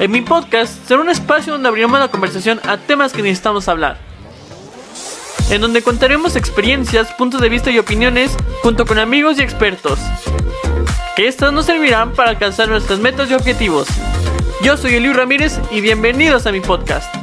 En 0.00 0.12
mi 0.12 0.20
podcast 0.20 0.86
será 0.86 1.00
un 1.00 1.10
espacio 1.10 1.52
donde 1.52 1.68
abriremos 1.68 1.98
la 1.98 2.08
conversación 2.08 2.60
a 2.68 2.76
temas 2.76 3.12
que 3.12 3.20
necesitamos 3.20 3.66
hablar. 3.66 3.98
En 5.50 5.60
donde 5.60 5.82
contaremos 5.82 6.36
experiencias, 6.36 7.12
puntos 7.14 7.40
de 7.40 7.48
vista 7.48 7.72
y 7.72 7.80
opiniones 7.80 8.36
junto 8.62 8.86
con 8.86 8.98
amigos 9.00 9.38
y 9.38 9.42
expertos. 9.42 9.98
Que 11.16 11.26
estas 11.26 11.52
nos 11.52 11.66
servirán 11.66 12.12
para 12.12 12.30
alcanzar 12.30 12.68
nuestras 12.68 13.00
metas 13.00 13.28
y 13.28 13.34
objetivos. 13.34 13.88
Yo 14.62 14.76
soy 14.76 14.94
Eliu 14.94 15.14
Ramírez 15.14 15.58
y 15.72 15.80
bienvenidos 15.80 16.46
a 16.46 16.52
mi 16.52 16.60
podcast. 16.60 17.17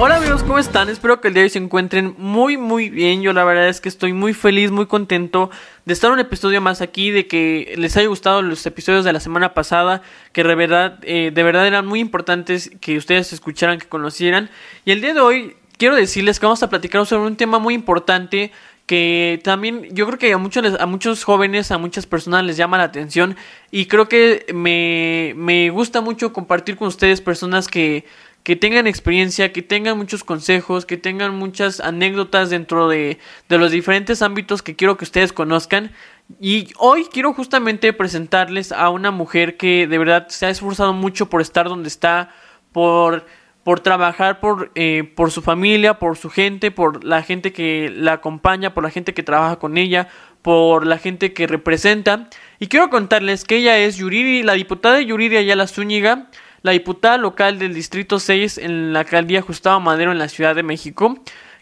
Hola 0.00 0.18
amigos, 0.18 0.44
¿cómo 0.44 0.60
están? 0.60 0.88
Espero 0.88 1.20
que 1.20 1.26
el 1.26 1.34
día 1.34 1.40
de 1.40 1.46
hoy 1.46 1.50
se 1.50 1.58
encuentren 1.58 2.14
muy 2.18 2.56
muy 2.56 2.88
bien. 2.88 3.20
Yo 3.20 3.32
la 3.32 3.42
verdad 3.42 3.68
es 3.68 3.80
que 3.80 3.88
estoy 3.88 4.12
muy 4.12 4.32
feliz, 4.32 4.70
muy 4.70 4.86
contento 4.86 5.50
de 5.86 5.92
estar 5.92 6.12
un 6.12 6.20
episodio 6.20 6.60
más 6.60 6.80
aquí, 6.80 7.10
de 7.10 7.26
que 7.26 7.74
les 7.76 7.96
haya 7.96 8.06
gustado 8.06 8.40
los 8.40 8.64
episodios 8.64 9.04
de 9.04 9.12
la 9.12 9.18
semana 9.18 9.54
pasada, 9.54 10.02
que 10.30 10.44
de 10.44 10.54
verdad, 10.54 11.00
eh, 11.02 11.32
de 11.34 11.42
verdad 11.42 11.66
eran 11.66 11.84
muy 11.84 11.98
importantes 11.98 12.70
que 12.80 12.96
ustedes 12.96 13.32
escucharan, 13.32 13.80
que 13.80 13.88
conocieran. 13.88 14.50
Y 14.84 14.92
el 14.92 15.00
día 15.00 15.14
de 15.14 15.20
hoy 15.20 15.56
quiero 15.78 15.96
decirles 15.96 16.38
que 16.38 16.46
vamos 16.46 16.62
a 16.62 16.70
platicar 16.70 17.04
sobre 17.04 17.26
un 17.26 17.34
tema 17.34 17.58
muy 17.58 17.74
importante 17.74 18.52
que 18.86 19.40
también 19.44 19.86
yo 19.94 20.06
creo 20.06 20.18
que 20.18 20.32
a 20.32 20.38
muchos, 20.38 20.80
a 20.80 20.86
muchos 20.86 21.22
jóvenes, 21.24 21.72
a 21.72 21.76
muchas 21.76 22.06
personas 22.06 22.44
les 22.44 22.56
llama 22.56 22.78
la 22.78 22.84
atención 22.84 23.36
y 23.70 23.84
creo 23.84 24.08
que 24.08 24.46
me, 24.54 25.34
me 25.36 25.68
gusta 25.68 26.00
mucho 26.00 26.32
compartir 26.32 26.76
con 26.76 26.88
ustedes 26.88 27.20
personas 27.20 27.68
que 27.68 28.06
que 28.48 28.56
tengan 28.56 28.86
experiencia, 28.86 29.52
que 29.52 29.60
tengan 29.60 29.98
muchos 29.98 30.24
consejos, 30.24 30.86
que 30.86 30.96
tengan 30.96 31.36
muchas 31.36 31.80
anécdotas 31.80 32.48
dentro 32.48 32.88
de, 32.88 33.18
de 33.46 33.58
los 33.58 33.70
diferentes 33.70 34.22
ámbitos 34.22 34.62
que 34.62 34.74
quiero 34.74 34.96
que 34.96 35.04
ustedes 35.04 35.34
conozcan. 35.34 35.92
Y 36.40 36.68
hoy 36.78 37.04
quiero 37.12 37.34
justamente 37.34 37.92
presentarles 37.92 38.72
a 38.72 38.88
una 38.88 39.10
mujer 39.10 39.58
que 39.58 39.86
de 39.86 39.98
verdad 39.98 40.28
se 40.28 40.46
ha 40.46 40.48
esforzado 40.48 40.94
mucho 40.94 41.28
por 41.28 41.42
estar 41.42 41.68
donde 41.68 41.88
está, 41.88 42.30
por, 42.72 43.26
por 43.64 43.80
trabajar 43.80 44.40
por, 44.40 44.72
eh, 44.76 45.12
por 45.14 45.30
su 45.30 45.42
familia, 45.42 45.98
por 45.98 46.16
su 46.16 46.30
gente, 46.30 46.70
por 46.70 47.04
la 47.04 47.22
gente 47.22 47.52
que 47.52 47.92
la 47.94 48.14
acompaña, 48.14 48.72
por 48.72 48.82
la 48.82 48.90
gente 48.90 49.12
que 49.12 49.22
trabaja 49.22 49.56
con 49.56 49.76
ella, 49.76 50.08
por 50.40 50.86
la 50.86 50.96
gente 50.96 51.34
que 51.34 51.46
representa. 51.46 52.30
Y 52.58 52.68
quiero 52.68 52.88
contarles 52.88 53.44
que 53.44 53.56
ella 53.56 53.76
es 53.76 53.98
Yuriri, 53.98 54.42
la 54.42 54.54
diputada 54.54 55.02
Yuriri 55.02 55.36
Ayala 55.36 55.66
Zúñiga 55.66 56.30
la 56.62 56.72
diputada 56.72 57.18
local 57.18 57.58
del 57.58 57.74
Distrito 57.74 58.18
6 58.18 58.58
en 58.58 58.92
la 58.92 59.00
alcaldía 59.00 59.42
Gustavo 59.42 59.80
Madero 59.80 60.12
en 60.12 60.18
la 60.18 60.28
Ciudad 60.28 60.54
de 60.54 60.62
México. 60.62 61.18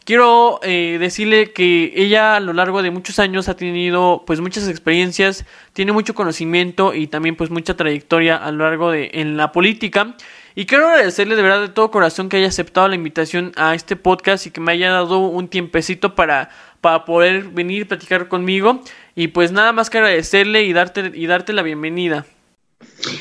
Quiero 0.06 0.60
eh, 0.62 0.98
decirle 1.00 1.52
que 1.52 1.92
ella 1.96 2.36
a 2.36 2.40
lo 2.40 2.52
largo 2.52 2.80
de 2.80 2.92
muchos 2.92 3.18
años 3.18 3.48
ha 3.48 3.56
tenido 3.56 4.22
pues 4.24 4.40
muchas 4.40 4.68
experiencias, 4.68 5.44
tiene 5.72 5.90
mucho 5.90 6.14
conocimiento 6.14 6.94
y 6.94 7.08
también 7.08 7.34
pues 7.34 7.50
mucha 7.50 7.76
trayectoria 7.76 8.36
a 8.36 8.52
lo 8.52 8.62
largo 8.62 8.92
de 8.92 9.10
en 9.14 9.36
la 9.36 9.50
política. 9.50 10.14
Y 10.54 10.66
quiero 10.66 10.86
agradecerle 10.86 11.34
de 11.34 11.42
verdad 11.42 11.60
de 11.60 11.70
todo 11.70 11.90
corazón 11.90 12.28
que 12.28 12.36
haya 12.36 12.46
aceptado 12.46 12.86
la 12.86 12.94
invitación 12.94 13.50
a 13.56 13.74
este 13.74 13.96
podcast 13.96 14.46
y 14.46 14.52
que 14.52 14.60
me 14.60 14.70
haya 14.70 14.92
dado 14.92 15.18
un 15.18 15.48
tiempecito 15.48 16.14
para, 16.14 16.50
para 16.80 17.04
poder 17.04 17.48
venir 17.48 17.82
y 17.82 17.84
platicar 17.84 18.28
conmigo. 18.28 18.82
Y 19.16 19.26
pues 19.26 19.50
nada 19.50 19.72
más 19.72 19.90
que 19.90 19.98
agradecerle 19.98 20.62
y 20.62 20.72
darte, 20.72 21.10
y 21.14 21.26
darte 21.26 21.52
la 21.52 21.62
bienvenida. 21.62 22.26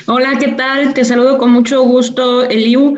Hola, 0.06 0.38
¿qué 0.38 0.48
tal? 0.48 0.94
Te 0.94 1.04
saludo 1.04 1.38
con 1.38 1.50
mucho 1.50 1.82
gusto, 1.84 2.44
Eliu. 2.44 2.96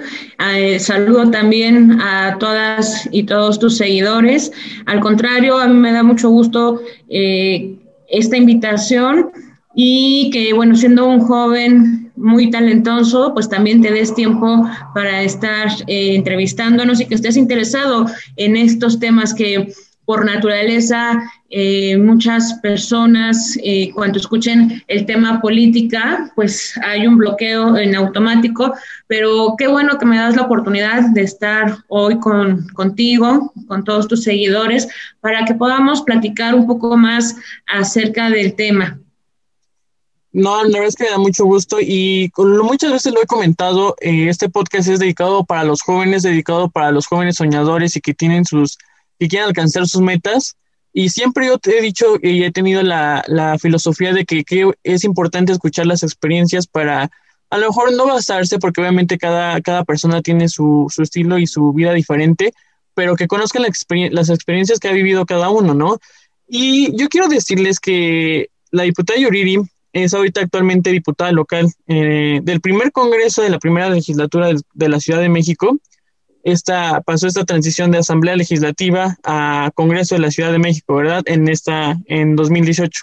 Eh, 0.55 0.79
saludo 0.79 1.31
también 1.31 2.01
a 2.01 2.37
todas 2.39 3.09
y 3.13 3.25
todos 3.25 3.59
tus 3.59 3.77
seguidores. 3.77 4.53
Al 4.87 5.01
contrario, 5.01 5.59
a 5.59 5.67
mí 5.67 5.75
me 5.75 5.93
da 5.93 6.03
mucho 6.03 6.31
gusto 6.31 6.81
eh, 7.09 7.77
esta 8.09 8.37
invitación 8.37 9.31
y 9.75 10.31
que, 10.33 10.53
bueno, 10.53 10.75
siendo 10.77 11.07
un 11.07 11.21
joven 11.21 12.13
muy 12.17 12.51
talentoso, 12.51 13.33
pues 13.33 13.49
también 13.49 13.81
te 13.81 13.93
des 13.93 14.15
tiempo 14.15 14.69
para 14.95 15.23
estar 15.23 15.69
eh, 15.87 16.15
entrevistándonos 16.15 17.01
y 17.01 17.07
que 17.07 17.15
estés 17.15 17.37
interesado 17.37 18.07
en 18.37 18.57
estos 18.57 18.99
temas 18.99 19.33
que 19.35 19.73
por 20.09 20.25
naturaleza 20.25 21.21
eh, 21.51 21.99
muchas 21.99 22.55
personas 22.63 23.59
eh, 23.63 23.91
cuando 23.93 24.19
escuchen 24.19 24.83
el 24.87 25.05
tema 25.05 25.39
política, 25.43 26.33
pues 26.35 26.73
hay 26.83 27.07
un 27.07 27.19
bloqueo 27.19 27.77
en 27.77 27.95
automático, 27.95 28.73
pero 29.07 29.55
qué 29.59 29.69
bueno 29.69 29.99
que 29.99 30.07
me 30.07 30.17
das 30.17 30.35
la 30.35 30.45
oportunidad 30.45 31.11
de 31.11 31.21
estar 31.21 31.77
hoy 31.89 32.19
con, 32.21 32.69
contigo, 32.69 33.53
con 33.67 33.85
todos 33.85 34.09
tus 34.09 34.23
seguidores, 34.23 34.89
para 35.21 35.45
que 35.45 35.53
podamos 35.53 36.01
platicar 36.01 36.55
un 36.55 36.67
poco 36.67 36.97
más 36.97 37.37
acerca 37.67 38.31
del 38.31 38.55
tema. 38.55 38.99
No, 40.33 40.65
la 40.65 40.71
verdad 40.71 40.89
es 40.89 40.97
que 40.97 41.11
da 41.11 41.19
mucho 41.19 41.45
gusto 41.45 41.83
y 41.83 42.33
muchas 42.39 42.93
veces 42.93 43.13
lo 43.13 43.23
he 43.23 43.27
comentado, 43.27 43.95
eh, 44.01 44.31
este 44.31 44.49
podcast 44.49 44.89
es 44.89 45.01
dedicado 45.01 45.45
para 45.45 45.65
los 45.65 45.83
jóvenes, 45.83 46.23
dedicado 46.23 46.71
para 46.71 46.93
los 46.93 47.07
jóvenes 47.07 47.37
soñadores 47.37 47.95
y 47.95 48.01
que 48.01 48.15
tienen 48.15 48.47
sus 48.47 48.79
que 49.19 49.29
quieren 49.29 49.49
alcanzar 49.49 49.87
sus 49.87 50.01
metas. 50.01 50.57
Y 50.93 51.11
siempre 51.11 51.47
yo 51.47 51.59
te 51.59 51.79
he 51.79 51.83
dicho 51.83 52.17
y 52.23 52.43
he 52.45 52.51
tenido 52.51 52.83
la, 52.83 53.25
la 53.29 53.59
filosofía 53.59 54.13
de 54.13 54.25
que, 54.25 54.45
que, 54.45 54.71
es 54.83 55.05
importante 55.05 55.53
escuchar 55.53 55.87
las 55.87 56.03
experiencias 56.03 56.67
para 56.67 57.11
a 57.51 57.59
lo 57.59 57.69
mejor 57.69 57.93
no 57.95 58.07
basarse, 58.07 58.59
porque 58.59 58.81
obviamente 58.81 59.17
cada, 59.17 59.61
cada 59.61 59.85
persona 59.85 60.23
tiene 60.23 60.49
su, 60.49 60.87
su 60.91 61.03
estilo 61.03 61.39
y 61.39 61.47
su 61.47 61.73
vida 61.73 61.93
diferente, 61.93 62.53
pero 62.95 63.17
que 63.17 63.27
conozcan 63.27 63.63
la 63.63 64.09
las 64.11 64.29
experiencias 64.29 64.79
que 64.79 64.89
ha 64.89 64.93
vivido 64.93 65.25
cada 65.25 65.49
uno, 65.49 65.73
¿no? 65.73 65.99
Y 66.47 66.97
yo 66.97 67.09
quiero 67.09 67.29
decirles 67.29 67.81
que 67.81 68.49
la 68.71 68.83
diputada 68.83 69.19
Yuriri 69.19 69.59
es 69.93 70.15
ahorita 70.15 70.41
actualmente 70.41 70.91
diputada 70.91 71.33
local 71.33 71.71
eh, 71.87 72.41
del 72.43 72.61
primer 72.61 72.93
congreso 72.93 73.43
de 73.43 73.51
la 73.51 73.59
primera 73.59 73.89
legislatura 73.89 74.51
de 74.75 74.89
la 74.89 75.01
Ciudad 75.01 75.21
de 75.21 75.29
México 75.29 75.79
esta, 76.45 77.01
pasó 77.03 77.27
esta 77.27 77.45
transición 77.45 77.91
de 77.91 77.99
Asamblea 77.99 78.37
Legislativa 78.37 79.17
a 79.25 79.71
Congreso 79.75 80.15
de 80.15 80.21
la 80.21 80.31
Ciudad 80.31 80.53
de 80.53 80.59
México, 80.59 80.97
¿verdad? 80.97 81.23
En 81.27 81.49
esta, 81.49 81.97
en 82.07 82.37
2018. 82.37 83.03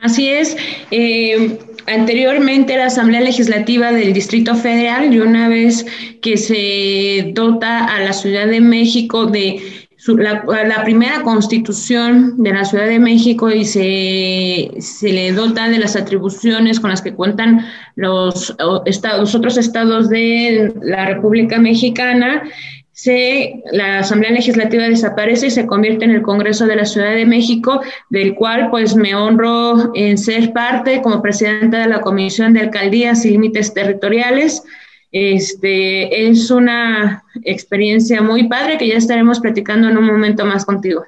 Así 0.00 0.28
es. 0.28 0.56
Eh, 0.90 1.58
anteriormente 1.86 2.76
la 2.76 2.86
Asamblea 2.86 3.20
Legislativa 3.20 3.92
del 3.92 4.12
Distrito 4.12 4.56
Federal 4.56 5.14
y 5.14 5.20
una 5.20 5.48
vez 5.48 5.86
que 6.20 6.36
se 6.36 7.30
dota 7.32 7.84
a 7.84 8.00
la 8.00 8.12
Ciudad 8.12 8.48
de 8.48 8.60
México 8.60 9.26
de 9.26 9.81
la, 10.08 10.82
primera 10.84 11.22
constitución 11.22 12.42
de 12.42 12.52
la 12.52 12.64
Ciudad 12.64 12.86
de 12.86 12.98
México 12.98 13.50
y 13.50 13.64
se, 13.64 14.70
se, 14.80 15.12
le 15.12 15.32
dota 15.32 15.68
de 15.68 15.78
las 15.78 15.94
atribuciones 15.94 16.80
con 16.80 16.90
las 16.90 17.02
que 17.02 17.14
cuentan 17.14 17.66
los, 17.94 18.54
otros 18.58 19.56
estados 19.56 20.08
de 20.08 20.72
la 20.82 21.06
República 21.06 21.58
Mexicana, 21.58 22.42
se, 22.92 23.62
la 23.72 24.00
Asamblea 24.00 24.32
Legislativa 24.32 24.84
desaparece 24.84 25.46
y 25.46 25.50
se 25.50 25.66
convierte 25.66 26.04
en 26.04 26.10
el 26.10 26.22
Congreso 26.22 26.66
de 26.66 26.76
la 26.76 26.84
Ciudad 26.84 27.14
de 27.14 27.24
México, 27.24 27.80
del 28.10 28.34
cual 28.34 28.70
pues 28.70 28.94
me 28.94 29.14
honro 29.14 29.92
en 29.94 30.18
ser 30.18 30.52
parte 30.52 31.00
como 31.00 31.22
presidenta 31.22 31.78
de 31.78 31.88
la 31.88 32.00
Comisión 32.00 32.52
de 32.52 32.60
Alcaldías 32.60 33.24
y 33.24 33.30
Límites 33.30 33.72
Territoriales. 33.72 34.62
Este, 35.12 36.28
es 36.28 36.50
una 36.50 37.22
experiencia 37.44 38.22
muy 38.22 38.48
padre 38.48 38.78
que 38.78 38.88
ya 38.88 38.96
estaremos 38.96 39.40
platicando 39.40 39.88
en 39.88 39.98
un 39.98 40.06
momento 40.06 40.44
más 40.46 40.64
contigo. 40.64 41.04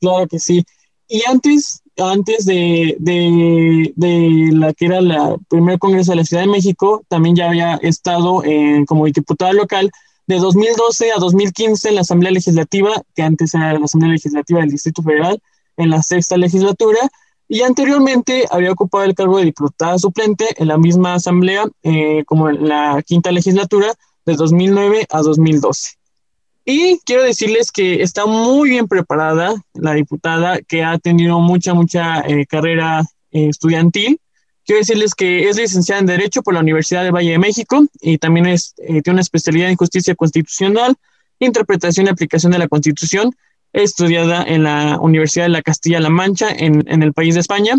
Claro 0.00 0.26
que 0.28 0.38
sí. 0.38 0.64
Y 1.08 1.22
antes, 1.28 1.82
antes 1.98 2.46
de, 2.46 2.96
de, 3.00 3.92
de 3.96 4.50
la 4.52 4.72
que 4.72 4.86
era 4.86 5.00
la 5.00 5.36
primer 5.48 5.80
congreso 5.80 6.12
de 6.12 6.18
la 6.18 6.24
Ciudad 6.24 6.44
de 6.44 6.48
México, 6.50 7.02
también 7.08 7.34
ya 7.34 7.48
había 7.48 7.74
estado 7.82 8.44
en, 8.44 8.86
como 8.86 9.06
diputada 9.06 9.52
local 9.52 9.90
de 10.28 10.36
2012 10.38 11.10
a 11.10 11.16
2015 11.18 11.88
en 11.88 11.94
la 11.96 12.00
Asamblea 12.02 12.30
Legislativa, 12.30 13.02
que 13.16 13.22
antes 13.22 13.52
era 13.52 13.76
la 13.76 13.84
Asamblea 13.84 14.12
Legislativa 14.12 14.60
del 14.60 14.70
Distrito 14.70 15.02
Federal, 15.02 15.42
en 15.76 15.90
la 15.90 16.02
sexta 16.02 16.36
legislatura, 16.36 17.00
y 17.52 17.62
anteriormente 17.62 18.46
había 18.48 18.70
ocupado 18.70 19.02
el 19.02 19.16
cargo 19.16 19.38
de 19.38 19.46
diputada 19.46 19.98
suplente 19.98 20.46
en 20.56 20.68
la 20.68 20.78
misma 20.78 21.14
asamblea 21.14 21.66
eh, 21.82 22.22
como 22.24 22.48
en 22.48 22.68
la 22.68 23.02
quinta 23.04 23.32
legislatura 23.32 23.92
de 24.24 24.36
2009 24.36 25.08
a 25.10 25.20
2012. 25.20 25.96
Y 26.64 27.00
quiero 27.04 27.24
decirles 27.24 27.72
que 27.72 28.04
está 28.04 28.24
muy 28.24 28.70
bien 28.70 28.86
preparada 28.86 29.52
la 29.74 29.94
diputada, 29.94 30.60
que 30.60 30.84
ha 30.84 30.96
tenido 30.98 31.40
mucha, 31.40 31.74
mucha 31.74 32.20
eh, 32.20 32.46
carrera 32.46 33.00
eh, 33.32 33.48
estudiantil. 33.48 34.20
Quiero 34.64 34.78
decirles 34.78 35.16
que 35.16 35.48
es 35.48 35.56
licenciada 35.56 35.98
en 35.98 36.06
Derecho 36.06 36.42
por 36.42 36.54
la 36.54 36.60
Universidad 36.60 37.02
de 37.02 37.10
Valle 37.10 37.32
de 37.32 37.38
México 37.40 37.84
y 38.00 38.18
también 38.18 38.46
es, 38.46 38.76
tiene 38.76 39.02
una 39.08 39.22
especialidad 39.22 39.70
en 39.70 39.76
Justicia 39.76 40.14
Constitucional, 40.14 40.94
Interpretación 41.40 42.06
y 42.06 42.10
Aplicación 42.10 42.52
de 42.52 42.58
la 42.60 42.68
Constitución 42.68 43.34
estudiada 43.72 44.42
en 44.42 44.64
la 44.64 44.98
Universidad 45.00 45.44
de 45.44 45.50
la 45.50 45.62
Castilla-La 45.62 46.10
Mancha 46.10 46.48
en, 46.50 46.84
en, 46.86 47.02
el 47.02 47.12
país 47.12 47.34
de 47.34 47.40
España 47.40 47.76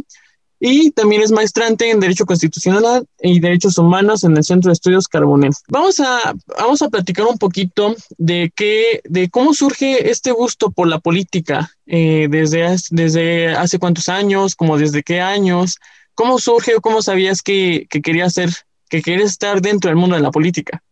y 0.63 0.91
también 0.91 1.23
es 1.23 1.31
maestrante 1.31 1.89
en 1.89 1.99
Derecho 1.99 2.27
Constitucional 2.27 3.07
y 3.19 3.39
Derechos 3.39 3.79
Humanos 3.79 4.23
en 4.23 4.38
el 4.38 4.43
Centro 4.43 4.69
de 4.69 4.73
Estudios 4.73 5.07
Carbonell. 5.07 5.53
Vamos 5.69 5.99
a, 5.99 6.35
vamos 6.59 6.83
a 6.83 6.89
platicar 6.89 7.25
un 7.25 7.39
poquito 7.39 7.95
de, 8.19 8.53
qué, 8.55 9.01
de 9.05 9.27
cómo 9.31 9.55
surge 9.55 10.11
este 10.11 10.31
gusto 10.31 10.69
por 10.69 10.88
la 10.88 10.99
política, 10.99 11.71
eh, 11.88 12.27
desde, 12.29 12.75
desde 12.91 13.47
hace 13.49 13.79
cuántos 13.79 14.07
años, 14.07 14.55
como 14.55 14.77
desde 14.77 15.01
qué 15.01 15.19
años, 15.19 15.79
¿cómo 16.13 16.38
surge 16.38 16.75
o 16.75 16.81
cómo 16.81 17.01
sabías 17.01 17.41
que, 17.41 17.88
que 17.89 18.29
ser, 18.29 18.51
que 18.88 19.01
querías 19.01 19.31
estar 19.31 19.61
dentro 19.61 19.89
del 19.89 19.97
mundo 19.97 20.15
de 20.15 20.21
la 20.21 20.29
política? 20.29 20.83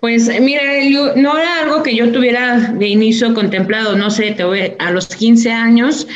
Pues 0.00 0.28
mira, 0.40 0.62
no 1.16 1.38
era 1.38 1.60
algo 1.60 1.82
que 1.82 1.96
yo 1.96 2.12
tuviera 2.12 2.58
de 2.58 2.88
inicio 2.88 3.32
contemplado, 3.32 3.96
no 3.96 4.10
sé, 4.10 4.32
te 4.32 4.44
voy, 4.44 4.74
a 4.78 4.90
los 4.90 5.08
15 5.08 5.50
años 5.50 6.06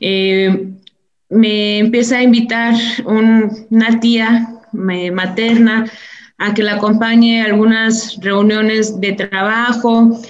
eh, 0.00 0.68
me 1.30 1.78
empieza 1.78 2.18
a 2.18 2.22
invitar 2.22 2.74
una 3.04 4.00
tía 4.00 4.48
materna 4.72 5.90
a 6.38 6.54
que 6.54 6.62
la 6.62 6.74
acompañe 6.74 7.42
a 7.42 7.46
algunas 7.46 8.16
reuniones 8.20 9.00
de 9.00 9.12
trabajo, 9.12 10.20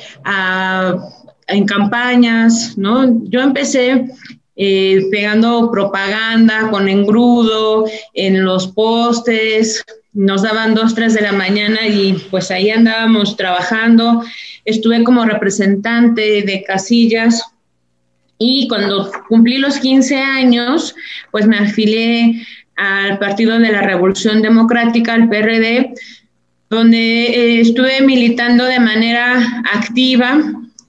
en 1.49 1.65
campañas, 1.67 2.77
¿no? 2.77 3.25
Yo 3.25 3.41
empecé 3.41 4.07
eh, 4.57 5.07
pegando 5.11 5.71
propaganda 5.71 6.71
con 6.71 6.89
engrudo 6.89 7.87
en 8.15 8.45
los 8.45 8.69
postes, 8.69 9.85
nos 10.13 10.43
daban 10.43 10.75
dos, 10.75 10.95
tres 10.95 11.15
de 11.15 11.21
la 11.23 11.33
mañana 11.33 11.87
y 11.87 12.15
pues 12.31 12.51
ahí 12.51 12.71
andábamos 12.71 13.37
trabajando. 13.37 14.23
Estuve 14.65 15.05
como 15.05 15.25
representante 15.25 16.43
de 16.43 16.65
casillas 16.67 17.45
y 18.39 18.69
cuando 18.69 19.11
cumplí 19.29 19.59
los 19.59 19.79
15 19.79 20.17
años, 20.17 20.95
pues 21.33 21.47
me 21.47 21.59
afilié 21.59 22.47
al 22.77 23.19
Partido 23.19 23.59
de 23.59 23.73
la 23.73 23.83
Revolución 23.83 24.41
Democrática, 24.41 25.15
al 25.15 25.29
PRD, 25.29 25.93
donde 26.71 26.99
eh, 26.99 27.61
estuve 27.61 28.01
militando 28.03 28.65
de 28.65 28.79
manera 28.79 29.63
activa. 29.73 30.41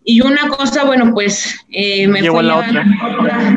Y 0.04 0.22
una 0.22 0.48
cosa, 0.48 0.86
bueno, 0.86 1.12
pues 1.14 1.56
eh, 1.72 2.08
me 2.08 2.24
fue 2.24 2.44
la 2.44 2.58
otra. 2.58 2.86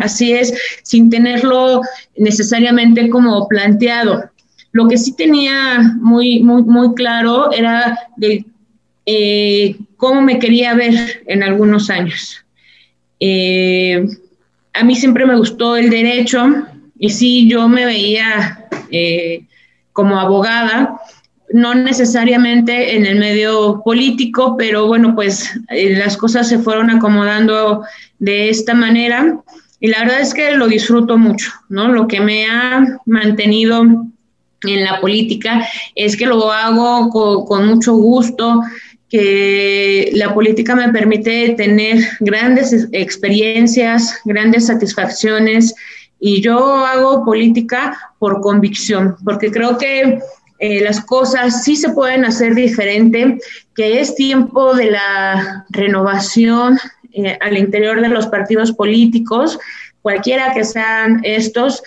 Así 0.02 0.32
es, 0.32 0.54
sin 0.82 1.08
tenerlo 1.10 1.82
necesariamente 2.16 3.08
como 3.10 3.46
planteado. 3.48 4.31
Lo 4.72 4.88
que 4.88 4.96
sí 4.96 5.14
tenía 5.14 5.78
muy, 6.00 6.40
muy, 6.40 6.64
muy 6.64 6.94
claro 6.94 7.52
era 7.52 7.98
de 8.16 8.44
eh, 9.06 9.76
cómo 9.96 10.22
me 10.22 10.38
quería 10.38 10.74
ver 10.74 11.22
en 11.26 11.42
algunos 11.42 11.90
años. 11.90 12.44
Eh, 13.20 14.04
a 14.72 14.84
mí 14.84 14.94
siempre 14.96 15.26
me 15.26 15.36
gustó 15.36 15.76
el 15.76 15.90
derecho 15.90 16.46
y 16.98 17.10
sí, 17.10 17.48
yo 17.48 17.68
me 17.68 17.84
veía 17.84 18.66
eh, 18.90 19.44
como 19.92 20.18
abogada, 20.18 20.98
no 21.52 21.74
necesariamente 21.74 22.96
en 22.96 23.04
el 23.04 23.18
medio 23.18 23.82
político, 23.84 24.56
pero 24.56 24.86
bueno, 24.86 25.14
pues 25.14 25.50
las 25.68 26.16
cosas 26.16 26.48
se 26.48 26.58
fueron 26.58 26.88
acomodando 26.88 27.82
de 28.18 28.48
esta 28.48 28.72
manera 28.72 29.38
y 29.80 29.88
la 29.88 29.98
verdad 29.98 30.20
es 30.20 30.32
que 30.32 30.52
lo 30.52 30.68
disfruto 30.68 31.18
mucho, 31.18 31.50
¿no? 31.68 31.88
Lo 31.88 32.06
que 32.06 32.20
me 32.20 32.46
ha 32.46 33.00
mantenido 33.04 34.06
en 34.64 34.84
la 34.84 35.00
política 35.00 35.66
es 35.94 36.16
que 36.16 36.26
lo 36.26 36.50
hago 36.50 37.08
con, 37.46 37.66
mucho 37.66 37.94
gusto, 37.94 38.62
que 39.08 40.10
la 40.14 40.32
política 40.32 40.74
me 40.74 40.88
permite 40.90 41.50
tener 41.50 41.98
grandes 42.20 42.88
experiencias, 42.92 44.18
grandes 44.24 44.66
satisfacciones 44.66 45.74
y 46.18 46.40
yo 46.40 46.86
hago 46.86 47.24
política 47.24 48.12
por 48.18 48.40
convicción, 48.40 49.16
porque 49.24 49.50
creo 49.50 49.76
que 49.76 50.20
eh, 50.60 50.80
las 50.80 51.00
cosas 51.04 51.64
sí 51.64 51.74
se 51.74 51.90
pueden 51.90 52.24
hacer 52.24 52.54
diferente, 52.54 53.38
que 53.74 54.00
es 54.00 54.14
tiempo 54.14 54.74
de 54.74 54.92
la 54.92 55.66
renovación 55.70 56.78
eh, 57.12 57.36
al 57.40 57.58
interior 57.58 58.00
de 58.00 58.08
los 58.08 58.28
partidos 58.28 58.70
políticos, 58.70 59.58
cualquiera 60.00 60.54
que 60.54 60.64
sean 60.64 61.20
estos, 61.24 61.82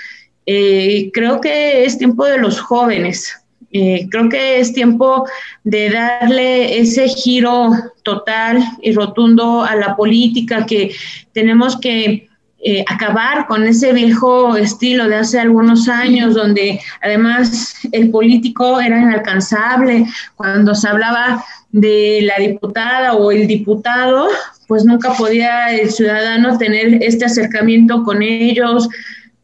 eh, 0.46 1.12
creo 1.14 1.42
que 1.42 1.86
es 1.86 1.98
tiempo 1.98 2.26
de 2.26 2.38
los 2.38 2.60
jóvenes. 2.60 3.34
Eh, 3.72 4.08
creo 4.10 4.30
que 4.30 4.60
es 4.60 4.72
tiempo 4.74 5.28
de 5.64 5.90
darle 5.90 6.80
ese 6.80 7.10
giro 7.10 7.72
total 8.04 8.64
y 8.82 8.94
rotundo 8.94 9.64
a 9.64 9.76
la 9.76 9.96
política, 9.98 10.66
que 10.66 10.96
tenemos 11.34 11.78
que 11.78 12.30
eh, 12.68 12.86
acabar 12.88 13.46
con 13.48 13.64
ese 13.64 13.94
viejo 13.94 14.56
estilo 14.56 15.08
de 15.08 15.18
hace 15.18 15.40
algunos 15.40 15.90
años, 15.90 16.34
donde 16.34 16.80
además 17.02 17.76
el 17.92 18.10
político 18.12 18.80
era 18.80 18.98
inalcanzable. 18.98 20.06
Cuando 20.36 20.74
se 20.74 20.88
hablaba 20.88 21.44
de 21.72 22.22
la 22.24 22.44
diputada 22.44 23.14
o 23.14 23.32
el 23.32 23.46
diputado, 23.46 24.30
pues 24.68 24.86
nunca 24.86 25.14
podía 25.14 25.76
el 25.76 25.92
ciudadano 25.92 26.58
tener 26.58 27.04
este 27.04 27.26
acercamiento 27.26 28.04
con 28.04 28.22
ellos, 28.22 28.88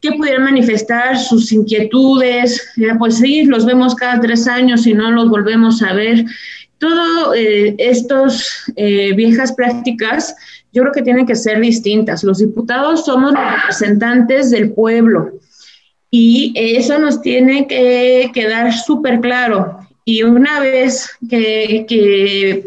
que 0.02 0.12
pudieran 0.12 0.42
manifestar 0.42 1.16
sus 1.16 1.52
inquietudes, 1.52 2.60
pues 2.98 3.18
sí, 3.18 3.44
los 3.44 3.64
vemos 3.64 3.94
cada 3.94 4.20
tres 4.20 4.48
años 4.48 4.86
y 4.86 4.94
no 4.94 5.12
los 5.12 5.30
volvemos 5.30 5.80
a 5.82 5.92
ver. 5.92 6.24
Todo 6.78 7.32
eh, 7.34 7.76
estas 7.78 8.64
eh, 8.74 9.14
viejas 9.14 9.52
prácticas 9.52 10.34
yo 10.72 10.82
creo 10.82 10.92
que 10.92 11.02
tienen 11.02 11.26
que 11.26 11.36
ser 11.36 11.60
distintas. 11.60 12.24
Los 12.24 12.38
diputados 12.38 13.04
somos 13.04 13.34
representantes 13.34 14.50
del 14.50 14.72
pueblo 14.72 15.38
y 16.10 16.52
eso 16.56 16.98
nos 16.98 17.20
tiene 17.20 17.66
que 17.66 18.30
quedar 18.34 18.72
súper 18.72 19.20
claro. 19.20 19.78
Y 20.04 20.24
una 20.24 20.58
vez 20.60 21.10
que 21.30 22.64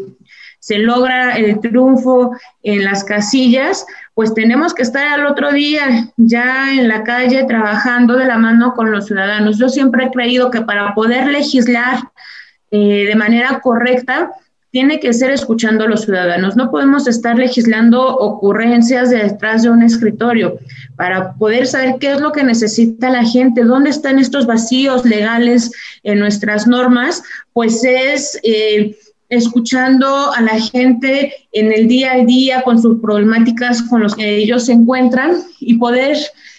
se 0.66 0.78
logra 0.78 1.36
el 1.36 1.60
triunfo 1.60 2.32
en 2.64 2.82
las 2.82 3.04
casillas, 3.04 3.86
pues 4.14 4.34
tenemos 4.34 4.74
que 4.74 4.82
estar 4.82 5.06
al 5.06 5.24
otro 5.26 5.52
día 5.52 6.08
ya 6.16 6.72
en 6.72 6.88
la 6.88 7.04
calle 7.04 7.44
trabajando 7.44 8.16
de 8.16 8.24
la 8.24 8.36
mano 8.36 8.74
con 8.74 8.90
los 8.90 9.06
ciudadanos. 9.06 9.58
Yo 9.58 9.68
siempre 9.68 10.06
he 10.06 10.10
creído 10.10 10.50
que 10.50 10.62
para 10.62 10.92
poder 10.92 11.28
legislar 11.28 12.00
eh, 12.72 13.04
de 13.06 13.14
manera 13.14 13.60
correcta, 13.60 14.32
tiene 14.72 14.98
que 14.98 15.12
ser 15.12 15.30
escuchando 15.30 15.84
a 15.84 15.88
los 15.88 16.00
ciudadanos. 16.02 16.56
No 16.56 16.72
podemos 16.72 17.06
estar 17.06 17.36
legislando 17.36 18.04
ocurrencias 18.04 19.10
detrás 19.10 19.62
de 19.62 19.70
un 19.70 19.84
escritorio 19.84 20.58
para 20.96 21.34
poder 21.34 21.68
saber 21.68 21.94
qué 22.00 22.10
es 22.10 22.20
lo 22.20 22.32
que 22.32 22.42
necesita 22.42 23.08
la 23.08 23.24
gente, 23.24 23.62
dónde 23.62 23.90
están 23.90 24.18
estos 24.18 24.46
vacíos 24.46 25.04
legales 25.04 25.70
en 26.02 26.18
nuestras 26.18 26.66
normas, 26.66 27.22
pues 27.52 27.84
es... 27.84 28.40
Eh, 28.42 28.96
escuchando 29.28 30.32
a 30.32 30.40
la 30.40 30.60
gente 30.60 31.34
en 31.52 31.72
el 31.72 31.88
día 31.88 32.12
a 32.12 32.24
día 32.24 32.62
con 32.62 32.80
sus 32.80 33.00
problemáticas 33.00 33.82
con 33.82 34.02
los 34.02 34.14
que 34.14 34.36
ellos 34.36 34.66
se 34.66 34.72
encuentran 34.72 35.36
y 35.58 35.74
poder 35.74 36.16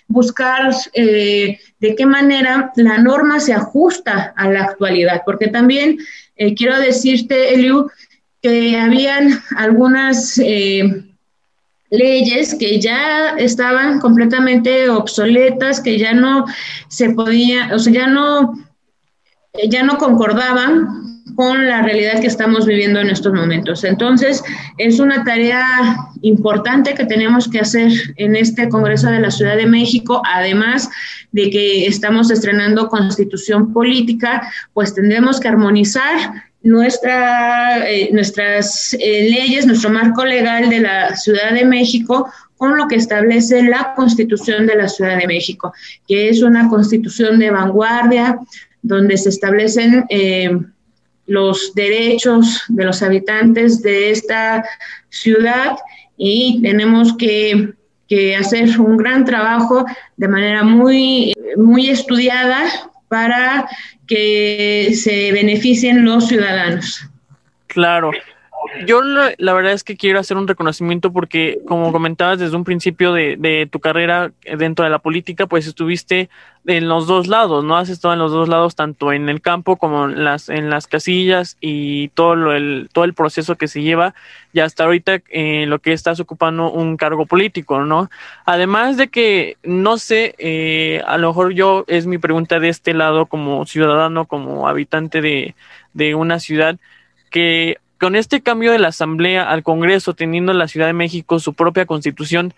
buscar 0.08 0.74
eh, 0.94 1.60
de 1.80 1.96
qué 1.96 2.06
manera 2.06 2.72
la 2.76 2.98
norma 2.98 3.40
se 3.40 3.54
ajusta 3.54 4.34
a 4.36 4.50
la 4.50 4.64
actualidad, 4.64 5.22
porque 5.26 5.48
también 5.48 5.98
eh, 6.36 6.56
quiero 6.56 6.80
decirte, 6.80 7.54
Eliu, 7.54 7.90
que 8.42 8.78
habían 8.78 9.42
algunas 9.56 10.38
eh, 10.38 11.04
leyes 11.90 12.56
que 12.56 12.80
ya 12.80 13.36
estaban 13.38 14.00
completamente 14.00 14.90
obsoletas, 14.90 15.82
que 15.82 15.98
ya 15.98 16.14
no 16.14 16.46
se 16.88 17.12
podía, 17.12 17.74
o 17.74 17.80
sea, 17.80 17.94
ya 17.94 18.08
no, 18.08 18.54
ya 19.70 19.84
no 19.84 19.98
concordaban 19.98 21.07
con 21.38 21.68
la 21.68 21.84
realidad 21.84 22.20
que 22.20 22.26
estamos 22.26 22.66
viviendo 22.66 23.00
en 23.00 23.12
estos 23.12 23.32
momentos. 23.32 23.84
Entonces, 23.84 24.44
es 24.80 25.00
una 25.00 25.24
tarea 25.24 25.96
importante 26.24 26.96
que 26.96 27.06
tenemos 27.06 27.48
que 27.48 27.60
hacer 27.60 27.92
en 28.16 28.36
este 28.36 28.68
Congreso 28.70 29.12
de 29.12 29.20
la 29.20 29.30
Ciudad 29.30 29.56
de 29.56 29.68
México, 29.68 30.24
además 30.26 30.90
de 31.32 31.52
que 31.52 31.86
estamos 31.86 32.32
estrenando 32.32 32.88
constitución 32.88 33.72
política, 33.72 34.52
pues 34.74 34.96
tendremos 34.96 35.40
que 35.40 35.48
armonizar 35.48 36.44
nuestra, 36.64 37.88
eh, 37.88 38.10
nuestras 38.12 38.96
eh, 38.96 39.30
leyes, 39.30 39.68
nuestro 39.68 39.92
marco 39.92 40.26
legal 40.26 40.72
de 40.72 40.80
la 40.80 41.16
Ciudad 41.18 41.54
de 41.54 41.66
México 41.66 42.32
con 42.58 42.76
lo 42.76 42.88
que 42.88 42.96
establece 42.96 43.62
la 43.62 43.94
Constitución 43.96 44.66
de 44.66 44.76
la 44.76 44.88
Ciudad 44.88 45.20
de 45.20 45.28
México, 45.28 45.72
que 46.08 46.30
es 46.30 46.42
una 46.42 46.68
constitución 46.68 47.38
de 47.38 47.52
vanguardia, 47.52 48.40
donde 48.82 49.18
se 49.18 49.30
establecen 49.30 50.06
eh, 50.10 50.50
los 51.28 51.74
derechos 51.76 52.64
de 52.70 52.86
los 52.86 53.04
habitantes 53.04 53.82
de 53.82 54.12
esta 54.12 54.66
ciudad 55.10 55.78
y 56.18 56.62
tenemos 56.62 57.16
que, 57.18 57.74
hacer 58.40 58.80
un 58.80 58.96
gran 58.96 59.26
trabajo 59.26 59.86
de 60.16 60.30
manera 60.30 60.64
muy, 60.64 61.34
muy 61.58 61.90
estudiada 61.90 62.64
para 63.10 63.68
que 64.08 64.92
se 64.96 65.34
beneficien 65.34 66.06
los 66.06 66.30
ciudadanos. 66.30 67.02
Claro. 67.68 68.12
Yo 68.86 69.02
la, 69.02 69.54
verdad 69.54 69.74
es 69.74 69.84
que 69.84 69.98
quiero 69.98 70.20
hacer 70.20 70.38
un 70.38 70.48
reconocimiento 70.48 71.12
porque, 71.12 71.60
como 71.68 71.92
comentabas 71.92 72.40
desde 72.40 72.56
un 72.56 72.64
principio 72.64 73.14
de, 73.14 73.36
de, 73.38 73.68
tu 73.70 73.80
carrera 73.80 74.32
dentro 74.58 74.86
de 74.86 74.92
la 74.92 75.00
política, 75.00 75.48
pues 75.48 75.68
estuviste 75.68 76.30
en 76.68 76.90
los 76.90 77.08
dos 77.08 77.28
lados, 77.28 77.64
¿no? 77.64 77.78
Has 77.78 77.90
estado 77.90 78.14
en 78.14 78.20
los 78.20 78.32
dos 78.32 78.50
lados, 78.50 78.76
tanto 78.76 79.14
en 79.14 79.30
el 79.30 79.42
campo 79.42 79.78
como 79.78 80.06
en 80.06 80.24
las, 80.24 80.50
en 80.50 80.70
las 80.70 80.86
casillas 80.88 81.58
y 81.62 82.10
todo, 82.10 82.36
lo, 82.36 82.54
el, 82.54 82.90
todo 82.92 83.06
el 83.06 83.14
proceso 83.14 83.56
que 83.56 83.70
se 83.70 83.82
lleva, 83.82 84.14
y 84.52 84.60
hasta 84.60 84.84
ahorita 84.84 85.22
en 85.30 85.70
lo 85.70 85.80
que 85.80 85.94
estás 85.94 86.20
ocupando 86.20 86.70
un 86.72 86.98
cargo 86.98 87.26
político, 87.26 87.84
¿no? 87.86 88.10
Además 88.46 88.98
de 88.98 89.08
que, 89.08 89.58
no 89.64 89.98
sé, 89.98 90.36
eh, 90.38 91.02
a 91.08 91.18
lo 91.18 91.30
mejor 91.30 91.54
yo 91.54 91.86
es 91.88 92.06
mi 92.06 92.18
pregunta 92.18 92.60
de 92.60 92.70
este 92.70 92.94
lado 92.94 93.28
como 93.28 93.66
ciudadano, 93.66 94.26
como 94.26 94.68
habitante 94.68 95.22
de, 95.22 95.56
de 95.94 96.16
una 96.16 96.40
ciudad, 96.40 96.78
que 97.30 97.78
con 98.00 98.16
este 98.16 98.42
cambio 98.42 98.72
de 98.72 98.80
la 98.80 98.90
Asamblea 98.90 99.50
al 99.50 99.64
Congreso, 99.64 100.14
teniendo 100.14 100.54
la 100.54 100.68
Ciudad 100.68 100.88
de 100.88 100.94
México 100.94 101.40
su 101.40 101.54
propia 101.54 101.86
constitución, 101.86 102.54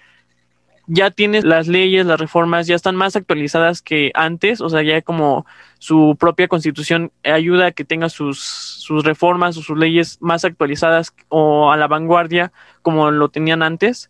ya 0.92 1.12
tiene 1.12 1.44
las 1.44 1.68
leyes, 1.68 2.06
las 2.08 2.20
reformas, 2.20 2.66
ya 2.66 2.76
están 2.76 2.96
más 2.96 3.16
actualizadas 3.16 3.84
que 3.84 4.12
antes, 4.16 4.60
o 4.60 4.70
sea, 4.70 4.82
ya 4.82 5.02
como 5.04 5.46
su 5.78 6.18
propia 6.20 6.48
constitución 6.48 7.12
ayuda 7.24 7.68
a 7.68 7.72
que 7.72 7.86
tenga 7.86 8.10
sus, 8.10 8.40
sus 8.40 9.04
reformas 9.04 9.56
o 9.56 9.62
sus 9.62 9.78
leyes 9.78 10.18
más 10.20 10.46
actualizadas 10.46 11.14
o 11.30 11.72
a 11.72 11.78
la 11.78 11.88
vanguardia 11.88 12.52
como 12.82 13.12
lo 13.12 13.30
tenían 13.30 13.62
antes, 13.62 14.10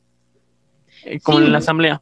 eh, 1.04 1.20
como 1.20 1.40
en 1.40 1.52
la 1.52 1.58
Asamblea. 1.58 2.02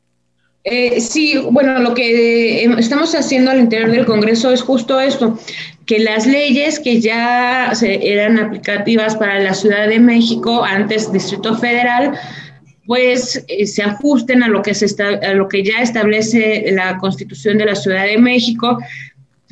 Eh, 0.70 1.00
sí, 1.00 1.38
bueno, 1.50 1.80
lo 1.80 1.94
que 1.94 2.66
eh, 2.66 2.76
estamos 2.78 3.16
haciendo 3.16 3.52
al 3.52 3.60
interior 3.60 3.90
del 3.90 4.06
Congreso 4.06 4.52
es 4.52 4.62
justo 4.62 5.00
esto, 5.00 5.40
que 5.86 5.98
las 5.98 6.28
leyes 6.28 6.82
que 6.82 7.00
ya 7.00 7.72
eran 7.82 8.38
aplicativas 8.38 9.16
para 9.16 9.40
la 9.40 9.54
Ciudad 9.54 9.88
de 9.88 10.02
México, 10.02 10.66
antes 10.66 11.10
Distrito 11.14 11.56
Federal, 11.58 12.20
pues 12.86 13.46
eh, 13.48 13.66
se 13.66 13.82
ajusten 13.82 14.44
a 14.44 14.50
lo 14.50 14.62
que 14.62 14.74
se 14.74 14.88
a 15.02 15.34
lo 15.34 15.48
que 15.48 15.64
ya 15.64 15.82
establece 15.82 16.66
la 16.74 16.98
Constitución 16.98 17.58
de 17.58 17.68
la 17.68 17.76
Ciudad 17.76 18.04
de 18.04 18.18
México, 18.18 18.78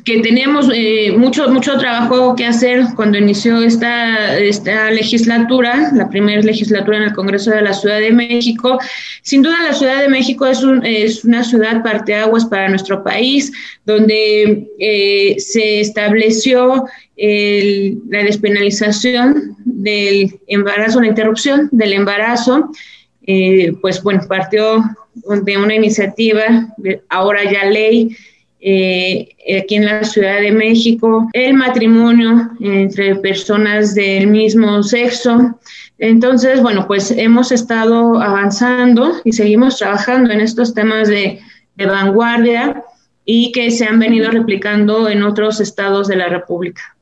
que 0.06 0.20
teníamos 0.20 0.70
eh, 0.72 1.12
mucho, 1.18 1.48
mucho 1.50 1.76
trabajo 1.78 2.36
que 2.36 2.46
hacer 2.46 2.84
cuando 2.94 3.18
inició 3.18 3.60
esta, 3.60 4.38
esta 4.38 4.88
legislatura, 4.92 5.90
la 5.94 6.08
primera 6.08 6.40
legislatura 6.42 6.98
en 6.98 7.02
el 7.02 7.12
Congreso 7.12 7.50
de 7.50 7.62
la 7.62 7.74
Ciudad 7.74 7.98
de 7.98 8.12
México. 8.12 8.78
Sin 9.22 9.42
duda 9.42 9.64
la 9.64 9.74
Ciudad 9.74 10.00
de 10.00 10.08
México 10.08 10.46
es, 10.46 10.62
un, 10.62 10.86
es 10.86 11.24
una 11.24 11.42
ciudad 11.42 11.82
parteaguas 11.82 12.44
para 12.44 12.68
nuestro 12.68 13.02
país, 13.02 13.50
donde 13.84 14.68
eh, 14.78 15.34
se 15.38 15.80
estableció 15.80 16.84
la 17.16 18.22
despenalización 18.22 19.56
del 19.64 20.38
embarazo, 20.46 21.00
la 21.00 21.08
interrupción 21.08 21.68
del 21.72 21.94
embarazo. 21.94 22.70
Eh, 23.26 23.72
pues 23.80 24.00
bueno, 24.04 24.20
partió 24.28 24.84
de 25.14 25.56
una 25.56 25.74
iniciativa, 25.74 26.44
ahora 27.08 27.50
ya 27.50 27.64
ley, 27.64 28.16
eh, 28.60 29.28
aquí 29.60 29.76
en 29.76 29.84
la 29.84 30.02
Ciudad 30.04 30.40
de 30.40 30.50
México, 30.50 31.28
el 31.32 31.54
matrimonio 31.54 32.50
entre 32.60 33.16
personas 33.16 33.94
del 33.94 34.28
mismo 34.28 34.82
sexo. 34.82 35.58
Entonces, 35.98 36.62
bueno, 36.62 36.86
pues 36.86 37.10
hemos 37.10 37.52
estado 37.52 38.20
avanzando 38.20 39.12
y 39.24 39.32
seguimos 39.32 39.78
trabajando 39.78 40.30
en 40.30 40.40
estos 40.40 40.74
temas 40.74 41.08
de, 41.08 41.40
vanguardia 41.76 42.82
y 43.26 43.52
que 43.52 43.70
se 43.70 43.84
han 43.84 43.98
venido 43.98 44.30
replicando 44.30 45.08
en 45.08 45.22
otros 45.22 45.60
estados 45.60 46.08
de 46.08 46.16
la 46.16 46.28
República. 46.28 46.96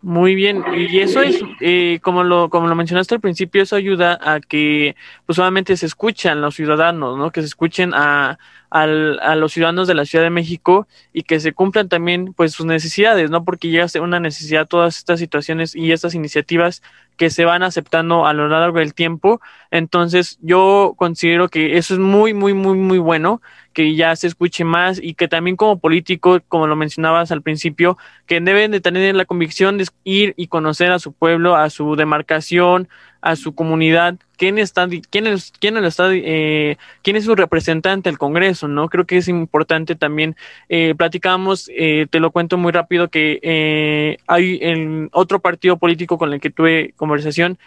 Muy 0.00 0.34
bien, 0.34 0.62
y 0.74 0.98
eso 1.00 1.22
es, 1.22 1.40
eh, 1.60 1.98
como 2.02 2.24
lo 2.24 2.50
como 2.50 2.66
lo 2.66 2.74
mencionaste 2.74 3.14
al 3.14 3.20
principio, 3.22 3.62
eso 3.62 3.74
ayuda 3.74 4.18
a 4.22 4.40
que 4.40 4.96
pues 5.24 5.36
solamente 5.36 5.76
se 5.78 5.86
escuchan 5.86 6.42
los 6.42 6.54
ciudadanos, 6.54 7.18
¿no? 7.18 7.30
Que 7.30 7.40
se 7.40 7.46
escuchen 7.46 7.92
a, 7.94 8.38
al, 8.74 9.20
a 9.20 9.36
los 9.36 9.52
ciudadanos 9.52 9.86
de 9.86 9.94
la 9.94 10.04
Ciudad 10.04 10.24
de 10.24 10.30
México 10.30 10.88
y 11.12 11.22
que 11.22 11.38
se 11.38 11.52
cumplan 11.52 11.88
también 11.88 12.34
pues 12.34 12.52
sus 12.52 12.66
necesidades, 12.66 13.30
¿no? 13.30 13.44
Porque 13.44 13.68
llega 13.68 13.84
a 13.84 13.88
ser 13.88 14.02
una 14.02 14.18
necesidad 14.18 14.66
todas 14.66 14.98
estas 14.98 15.20
situaciones 15.20 15.76
y 15.76 15.92
estas 15.92 16.16
iniciativas 16.16 16.82
que 17.16 17.30
se 17.30 17.44
van 17.44 17.62
aceptando 17.62 18.26
a 18.26 18.32
lo 18.32 18.48
largo 18.48 18.80
del 18.80 18.92
tiempo. 18.92 19.40
Entonces 19.70 20.38
yo 20.42 20.94
considero 20.96 21.48
que 21.48 21.76
eso 21.76 21.94
es 21.94 22.00
muy, 22.00 22.34
muy, 22.34 22.52
muy, 22.52 22.76
muy 22.76 22.98
bueno, 22.98 23.40
que 23.74 23.94
ya 23.94 24.16
se 24.16 24.26
escuche 24.26 24.64
más 24.64 24.98
y 25.00 25.14
que 25.14 25.28
también 25.28 25.54
como 25.54 25.78
político, 25.78 26.40
como 26.48 26.66
lo 26.66 26.74
mencionabas 26.74 27.30
al 27.30 27.42
principio, 27.42 27.96
que 28.26 28.40
deben 28.40 28.72
de 28.72 28.80
tener 28.80 29.14
la 29.14 29.24
convicción 29.24 29.78
de 29.78 29.86
ir 30.02 30.34
y 30.36 30.48
conocer 30.48 30.90
a 30.90 30.98
su 30.98 31.12
pueblo, 31.12 31.54
a 31.54 31.70
su 31.70 31.94
demarcación, 31.94 32.88
a 33.24 33.36
su 33.36 33.54
comunidad, 33.54 34.16
quién 34.36 34.58
está, 34.58 34.86
quién 35.08 35.26
es, 35.26 35.50
quién 35.58 35.82
está, 35.82 36.10
eh, 36.12 36.76
quién 37.02 37.16
es 37.16 37.24
su 37.24 37.34
representante 37.34 38.10
al 38.10 38.18
Congreso, 38.18 38.68
¿no? 38.68 38.90
Creo 38.90 39.06
que 39.06 39.16
es 39.16 39.28
importante 39.28 39.94
también. 39.94 40.36
Eh, 40.68 40.94
platicamos, 40.94 41.70
eh, 41.74 42.06
te 42.10 42.20
lo 42.20 42.32
cuento 42.32 42.58
muy 42.58 42.70
rápido, 42.70 43.08
que 43.08 43.40
eh, 43.42 44.18
hay 44.26 44.58
en 44.60 45.08
otro 45.12 45.40
partido 45.40 45.78
político 45.78 46.18
con 46.18 46.34
el 46.34 46.40
que 46.40 46.50
tuve 46.50 46.92
conversación. 46.96 47.58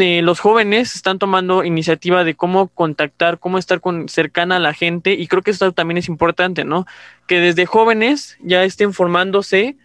Eh, 0.00 0.22
los 0.22 0.38
jóvenes 0.38 0.94
están 0.94 1.18
tomando 1.18 1.64
iniciativa 1.64 2.22
de 2.22 2.36
cómo 2.36 2.68
contactar, 2.68 3.40
cómo 3.40 3.58
estar 3.58 3.80
con, 3.80 4.08
cercana 4.08 4.56
a 4.56 4.60
la 4.60 4.74
gente 4.74 5.12
y 5.14 5.26
creo 5.26 5.42
que 5.42 5.50
esto 5.50 5.72
también 5.72 5.98
es 5.98 6.08
importante, 6.08 6.64
¿no? 6.64 6.86
Que 7.26 7.40
desde 7.40 7.66
jóvenes 7.66 8.38
ya 8.40 8.62
estén 8.62 8.92
formándose 8.92 9.76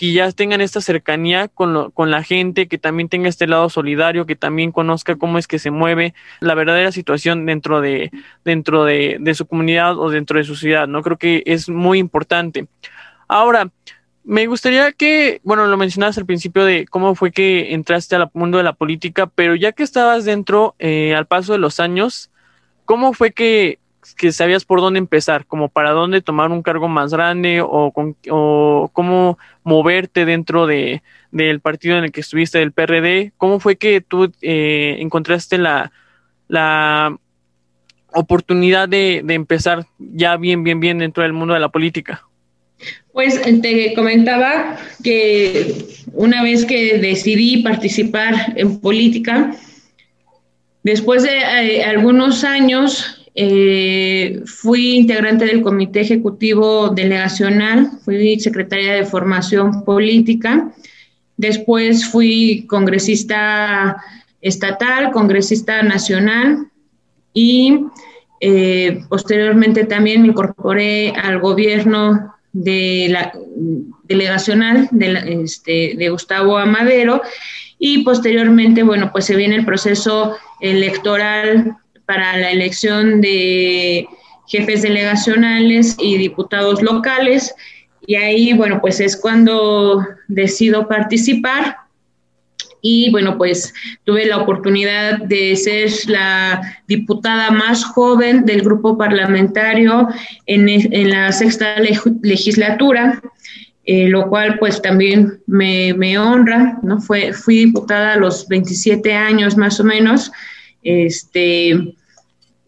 que 0.00 0.14
ya 0.14 0.32
tengan 0.32 0.62
esta 0.62 0.80
cercanía 0.80 1.48
con, 1.48 1.90
con 1.90 2.10
la 2.10 2.22
gente, 2.22 2.68
que 2.68 2.78
también 2.78 3.10
tenga 3.10 3.28
este 3.28 3.46
lado 3.46 3.68
solidario, 3.68 4.24
que 4.24 4.34
también 4.34 4.72
conozca 4.72 5.16
cómo 5.16 5.36
es 5.36 5.46
que 5.46 5.58
se 5.58 5.70
mueve 5.70 6.14
la 6.40 6.54
verdadera 6.54 6.90
situación 6.90 7.44
dentro 7.44 7.82
de, 7.82 8.10
dentro 8.42 8.86
de, 8.86 9.18
de 9.20 9.34
su 9.34 9.44
comunidad 9.44 9.98
o 9.98 10.08
dentro 10.08 10.38
de 10.38 10.44
su 10.44 10.56
ciudad, 10.56 10.88
¿no? 10.88 11.02
Creo 11.02 11.18
que 11.18 11.42
es 11.44 11.68
muy 11.68 11.98
importante. 11.98 12.66
Ahora, 13.28 13.70
me 14.24 14.46
gustaría 14.46 14.90
que, 14.92 15.42
bueno, 15.44 15.66
lo 15.66 15.76
mencionabas 15.76 16.16
al 16.16 16.24
principio 16.24 16.64
de 16.64 16.86
cómo 16.86 17.14
fue 17.14 17.30
que 17.30 17.74
entraste 17.74 18.16
al 18.16 18.30
mundo 18.32 18.56
de 18.56 18.64
la 18.64 18.72
política, 18.72 19.26
pero 19.26 19.54
ya 19.54 19.72
que 19.72 19.82
estabas 19.82 20.24
dentro 20.24 20.76
eh, 20.78 21.14
al 21.14 21.26
paso 21.26 21.52
de 21.52 21.58
los 21.58 21.78
años, 21.78 22.30
¿cómo 22.86 23.12
fue 23.12 23.32
que 23.32 23.78
que 24.16 24.32
sabías 24.32 24.64
por 24.64 24.80
dónde 24.80 24.98
empezar, 24.98 25.46
como 25.46 25.68
para 25.68 25.90
dónde 25.90 26.20
tomar 26.20 26.50
un 26.50 26.62
cargo 26.62 26.88
más 26.88 27.12
grande 27.12 27.60
o, 27.62 27.92
cómo 28.92 29.38
moverte 29.64 30.24
dentro 30.24 30.66
de, 30.66 31.02
del 31.30 31.60
partido 31.60 31.98
en 31.98 32.04
el 32.04 32.12
que 32.12 32.20
estuviste, 32.20 32.58
del 32.58 32.72
PRD. 32.72 33.32
¿Cómo 33.36 33.60
fue 33.60 33.76
que 33.76 34.00
tú 34.00 34.32
eh, 34.42 34.96
encontraste 35.00 35.58
la, 35.58 35.92
la 36.48 37.16
oportunidad 38.12 38.88
de, 38.88 39.22
de 39.24 39.34
empezar 39.34 39.86
ya 39.98 40.36
bien, 40.36 40.64
bien, 40.64 40.80
bien 40.80 40.98
dentro 40.98 41.22
del 41.22 41.32
mundo 41.32 41.54
de 41.54 41.60
la 41.60 41.68
política? 41.68 42.24
Pues 43.12 43.40
te 43.42 43.94
comentaba 43.94 44.76
que 45.02 45.74
una 46.12 46.42
vez 46.42 46.64
que 46.64 46.98
decidí 46.98 47.62
participar 47.62 48.54
en 48.56 48.80
política, 48.80 49.54
después 50.82 51.22
de 51.24 51.38
eh, 51.38 51.84
algunos 51.84 52.44
años 52.44 53.19
eh, 53.34 54.42
fui 54.44 54.96
integrante 54.96 55.44
del 55.44 55.62
Comité 55.62 56.00
Ejecutivo 56.00 56.88
Delegacional, 56.88 57.90
fui 58.04 58.40
secretaria 58.40 58.94
de 58.94 59.06
Formación 59.06 59.84
Política, 59.84 60.72
después 61.36 62.06
fui 62.06 62.66
congresista 62.68 64.02
estatal, 64.40 65.12
congresista 65.12 65.82
nacional 65.82 66.68
y 67.32 67.84
eh, 68.40 69.02
posteriormente 69.08 69.84
también 69.84 70.22
me 70.22 70.28
incorporé 70.28 71.10
al 71.10 71.40
gobierno 71.40 72.34
de 72.52 73.06
la 73.10 73.32
delegacional 74.04 74.88
de, 74.90 75.42
este, 75.44 75.94
de 75.96 76.08
Gustavo 76.08 76.58
Amadero 76.58 77.22
y 77.78 78.02
posteriormente, 78.02 78.82
bueno, 78.82 79.10
pues 79.12 79.24
se 79.24 79.36
viene 79.36 79.56
el 79.56 79.64
proceso 79.64 80.36
electoral 80.60 81.76
para 82.10 82.36
la 82.36 82.50
elección 82.50 83.20
de 83.20 84.04
jefes 84.48 84.82
delegacionales 84.82 85.94
y 86.00 86.18
diputados 86.18 86.82
locales. 86.82 87.54
Y 88.04 88.16
ahí, 88.16 88.52
bueno, 88.52 88.80
pues 88.80 88.98
es 88.98 89.16
cuando 89.16 90.04
decido 90.26 90.88
participar. 90.88 91.76
Y 92.82 93.12
bueno, 93.12 93.38
pues 93.38 93.72
tuve 94.02 94.26
la 94.26 94.38
oportunidad 94.38 95.18
de 95.18 95.54
ser 95.54 95.88
la 96.08 96.60
diputada 96.88 97.52
más 97.52 97.84
joven 97.84 98.44
del 98.44 98.62
grupo 98.62 98.98
parlamentario 98.98 100.08
en, 100.46 100.68
en 100.68 101.10
la 101.10 101.30
sexta 101.30 101.76
legislatura. 102.22 103.22
Eh, 103.84 104.08
lo 104.08 104.28
cual 104.28 104.58
pues 104.58 104.82
también 104.82 105.40
me, 105.46 105.94
me, 105.94 106.18
honra, 106.18 106.78
¿no? 106.82 107.00
Fue, 107.00 107.32
fui 107.32 107.64
diputada 107.64 108.12
a 108.12 108.16
los 108.16 108.46
27 108.46 109.14
años 109.14 109.56
más 109.56 109.80
o 109.80 109.84
menos, 109.84 110.30
este, 110.82 111.94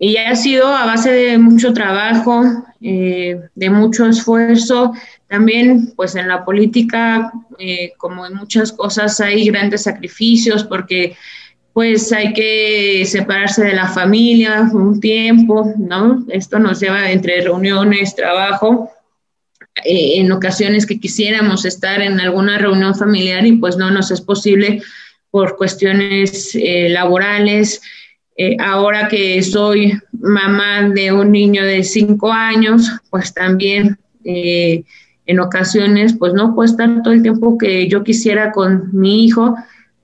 y 0.03 0.17
ha 0.17 0.35
sido 0.35 0.67
a 0.67 0.85
base 0.85 1.13
de 1.13 1.39
mucho 1.39 1.73
trabajo, 1.73 2.43
eh, 2.81 3.41
de 3.55 3.71
mucho 3.71 4.05
esfuerzo, 4.07 4.93
También, 5.29 5.93
pues 5.95 6.17
en 6.17 6.27
la 6.27 6.45
política, 6.45 7.33
eh, 7.59 7.93
como 7.99 8.27
en 8.27 8.35
muchas 8.35 8.73
cosas, 8.73 9.21
hay 9.21 9.47
grandes 9.47 9.85
sacrificios 9.85 10.65
porque 10.65 11.17
pues 11.73 12.13
hay 12.13 12.33
que 12.35 13.05
separarse 13.07 13.65
de 13.65 13.75
la 13.75 13.89
familia 13.89 14.69
un 14.73 15.01
tiempo, 15.01 15.73
¿no? 15.79 16.25
Esto 16.29 16.59
nos 16.59 16.81
lleva 16.81 17.11
entre 17.13 17.41
reuniones, 17.41 18.17
trabajo, 18.17 18.91
eh, 19.85 20.15
en 20.17 20.33
ocasiones 20.33 20.85
que 20.85 20.99
quisiéramos 20.99 21.65
estar 21.65 22.03
en 22.03 22.19
alguna 22.21 22.59
reunión 22.59 22.97
familiar 22.97 23.47
y 23.47 23.53
pues 23.53 23.77
no 23.77 23.91
nos 23.93 24.11
es 24.11 24.21
posible 24.21 24.83
por 25.31 25.57
cuestiones 25.57 26.57
eh, 26.57 26.89
laborales. 26.91 27.81
Eh, 28.37 28.57
ahora 28.59 29.09
que 29.09 29.43
soy 29.43 29.93
mamá 30.13 30.89
de 30.89 31.13
un 31.13 31.33
niño 31.33 31.65
de 31.65 31.85
cinco 31.85 32.33
años, 32.33 32.91
pues 33.11 33.35
también 33.35 33.99
en 34.25 35.41
ocasiones 35.41 36.15
pues 36.17 36.33
no 36.33 36.55
puedo 36.55 36.71
estar 36.71 37.03
todo 37.03 37.13
el 37.13 37.23
tiempo 37.23 37.59
que 37.59 37.89
yo 37.89 38.05
quisiera 38.05 38.53
con 38.53 38.89
mi 38.93 39.25
hijo 39.25 39.57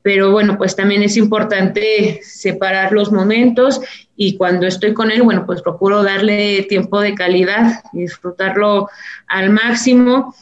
pero 0.08 0.30
bueno, 0.30 0.56
pues 0.56 0.74
también 0.74 1.02
es 1.02 1.18
importante 1.18 2.20
separar 2.22 2.92
los 2.92 3.12
momentos 3.12 3.78
y 4.16 4.38
cuando 4.38 4.66
estoy 4.66 4.94
con 4.94 5.10
él, 5.10 5.20
bueno, 5.20 5.44
pues 5.44 5.60
procuro 5.60 6.02
darle 6.02 6.62
tiempo 6.62 7.00
de 7.02 7.14
calidad 7.14 7.82
disfrutarlo 7.92 8.88
al 9.26 9.50
máximo. 9.50 10.34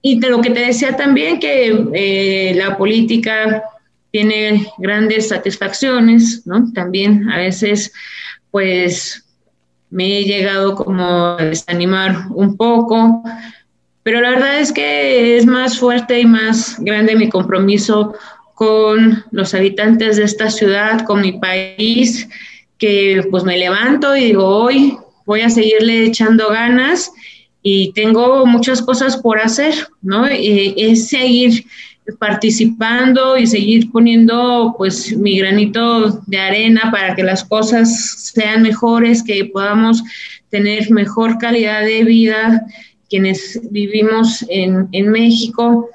Y 0.00 0.20
de 0.20 0.30
lo 0.30 0.40
que 0.40 0.48
te 0.48 0.60
decía 0.60 0.96
también, 0.96 1.38
que 1.38 1.86
eh, 1.92 2.54
la 2.54 2.78
política 2.78 3.62
tiene 4.14 4.68
grandes 4.78 5.30
satisfacciones, 5.30 6.46
¿no? 6.46 6.72
También 6.72 7.28
a 7.30 7.38
veces, 7.38 7.92
pues, 8.52 9.24
me 9.90 10.20
he 10.20 10.24
llegado 10.24 10.76
como 10.76 11.36
a 11.36 11.44
desanimar 11.44 12.28
un 12.30 12.56
poco, 12.56 13.24
pero 14.04 14.20
la 14.20 14.30
verdad 14.30 14.60
es 14.60 14.70
que 14.70 15.36
es 15.36 15.46
más 15.46 15.80
fuerte 15.80 16.20
y 16.20 16.26
más 16.26 16.76
grande 16.78 17.16
mi 17.16 17.28
compromiso 17.28 18.14
con 18.54 19.24
los 19.32 19.52
habitantes 19.52 20.16
de 20.16 20.22
esta 20.22 20.48
ciudad, 20.48 21.00
con 21.04 21.20
mi 21.20 21.32
país, 21.32 22.28
que 22.78 23.26
pues 23.32 23.42
me 23.42 23.58
levanto 23.58 24.14
y 24.14 24.26
digo, 24.26 24.46
hoy 24.46 24.96
voy 25.26 25.40
a 25.40 25.50
seguirle 25.50 26.04
echando 26.04 26.50
ganas 26.50 27.10
y 27.64 27.92
tengo 27.94 28.46
muchas 28.46 28.80
cosas 28.80 29.16
por 29.16 29.40
hacer, 29.40 29.74
¿no? 30.02 30.32
Y 30.32 30.72
es 30.76 31.08
seguir 31.08 31.64
participando 32.18 33.36
y 33.38 33.46
seguir 33.46 33.90
poniendo 33.90 34.74
pues 34.76 35.16
mi 35.16 35.38
granito 35.38 36.22
de 36.26 36.38
arena 36.38 36.90
para 36.90 37.14
que 37.14 37.22
las 37.22 37.44
cosas 37.44 38.30
sean 38.34 38.62
mejores, 38.62 39.22
que 39.22 39.46
podamos 39.46 40.02
tener 40.50 40.90
mejor 40.90 41.38
calidad 41.38 41.82
de 41.82 42.04
vida 42.04 42.66
quienes 43.08 43.60
vivimos 43.70 44.44
en, 44.48 44.88
en 44.92 45.10
México. 45.10 45.88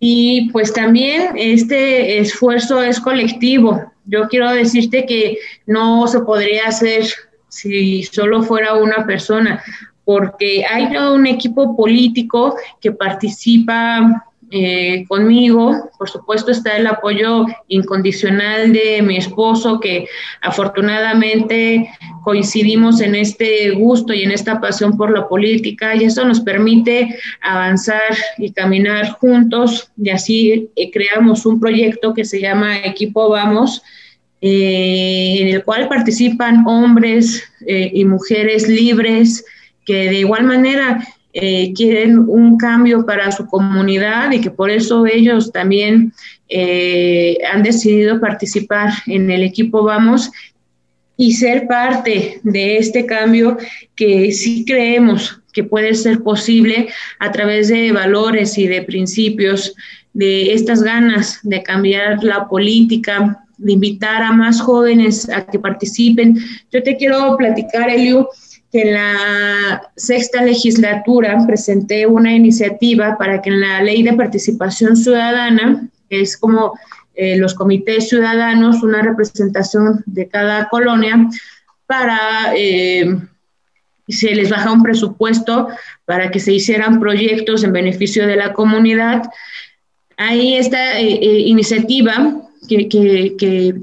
Y 0.00 0.50
pues 0.50 0.72
también 0.72 1.30
este 1.36 2.18
esfuerzo 2.18 2.82
es 2.82 2.98
colectivo. 2.98 3.92
Yo 4.06 4.28
quiero 4.28 4.50
decirte 4.50 5.06
que 5.06 5.38
no 5.66 6.08
se 6.08 6.20
podría 6.20 6.66
hacer 6.66 7.04
si 7.48 8.02
solo 8.02 8.42
fuera 8.42 8.74
una 8.74 9.06
persona, 9.06 9.62
porque 10.04 10.64
hay 10.68 10.96
un 10.96 11.26
equipo 11.26 11.76
político 11.76 12.56
que 12.80 12.90
participa 12.90 14.24
eh, 14.54 15.06
conmigo. 15.08 15.90
Por 15.98 16.10
supuesto 16.10 16.50
está 16.50 16.76
el 16.76 16.86
apoyo 16.86 17.46
incondicional 17.68 18.70
de 18.74 19.00
mi 19.00 19.16
esposo, 19.16 19.80
que 19.80 20.06
afortunadamente 20.42 21.88
coincidimos 22.22 23.00
en 23.00 23.14
este 23.14 23.70
gusto 23.70 24.12
y 24.12 24.24
en 24.24 24.30
esta 24.30 24.60
pasión 24.60 24.98
por 24.98 25.10
la 25.10 25.26
política 25.26 25.96
y 25.96 26.04
eso 26.04 26.26
nos 26.26 26.40
permite 26.40 27.18
avanzar 27.40 28.14
y 28.36 28.52
caminar 28.52 29.12
juntos 29.12 29.90
y 29.96 30.10
así 30.10 30.68
eh, 30.76 30.90
creamos 30.90 31.46
un 31.46 31.58
proyecto 31.58 32.12
que 32.12 32.26
se 32.26 32.38
llama 32.38 32.84
Equipo 32.84 33.30
Vamos. 33.30 33.82
Eh, 34.44 35.36
en 35.40 35.48
el 35.48 35.64
cual 35.64 35.88
participan 35.88 36.66
hombres 36.66 37.44
y 37.64 38.04
mujeres 38.04 38.66
libres 38.66 39.44
que 39.86 40.10
de 40.10 40.18
igual 40.18 40.42
manera 40.42 40.98
eh, 41.32 41.72
quieren 41.74 42.18
un 42.28 42.58
cambio 42.58 43.06
para 43.06 43.32
su 43.32 43.46
comunidad 43.46 44.30
y 44.32 44.40
que 44.40 44.50
por 44.50 44.70
eso 44.70 45.06
ellos 45.06 45.50
también 45.50 46.12
eh, 46.48 47.38
han 47.50 47.62
decidido 47.62 48.20
participar 48.20 48.92
en 49.06 49.30
el 49.30 49.42
equipo 49.42 49.82
Vamos 49.82 50.30
y 51.16 51.32
ser 51.32 51.66
parte 51.66 52.40
de 52.42 52.76
este 52.76 53.06
cambio 53.06 53.56
que 53.94 54.32
sí 54.32 54.64
creemos 54.66 55.40
que 55.52 55.64
puede 55.64 55.94
ser 55.94 56.22
posible 56.22 56.88
a 57.18 57.30
través 57.30 57.68
de 57.68 57.92
valores 57.92 58.58
y 58.58 58.66
de 58.66 58.82
principios, 58.82 59.74
de 60.12 60.52
estas 60.52 60.82
ganas 60.82 61.40
de 61.42 61.62
cambiar 61.62 62.22
la 62.24 62.48
política, 62.48 63.44
de 63.58 63.72
invitar 63.72 64.22
a 64.22 64.32
más 64.32 64.60
jóvenes 64.60 65.28
a 65.28 65.46
que 65.46 65.58
participen. 65.58 66.38
Yo 66.70 66.82
te 66.82 66.96
quiero 66.96 67.36
platicar, 67.36 67.88
Eliu, 67.88 68.26
que 68.72 68.80
en 68.82 68.94
la 68.94 69.90
sexta 69.96 70.42
legislatura 70.42 71.44
presenté 71.46 72.06
una 72.06 72.34
iniciativa 72.34 73.18
para 73.18 73.42
que 73.42 73.50
en 73.50 73.60
la 73.60 73.82
ley 73.82 74.02
de 74.02 74.14
participación 74.14 74.96
ciudadana, 74.96 75.88
que 76.08 76.22
es 76.22 76.38
como 76.38 76.72
eh, 77.14 77.36
los 77.36 77.52
comités 77.54 78.08
ciudadanos, 78.08 78.82
una 78.82 79.02
representación 79.02 80.02
de 80.06 80.26
cada 80.26 80.68
colonia, 80.70 81.28
para 81.86 82.54
eh, 82.56 83.14
se 84.08 84.34
les 84.34 84.48
baja 84.48 84.72
un 84.72 84.82
presupuesto 84.82 85.68
para 86.06 86.30
que 86.30 86.40
se 86.40 86.54
hicieran 86.54 86.98
proyectos 86.98 87.64
en 87.64 87.72
beneficio 87.72 88.26
de 88.26 88.36
la 88.36 88.54
comunidad. 88.54 89.24
Ahí 90.16 90.54
esta 90.56 90.98
eh, 90.98 91.40
iniciativa 91.40 92.40
que, 92.66 92.88
que 92.88 93.74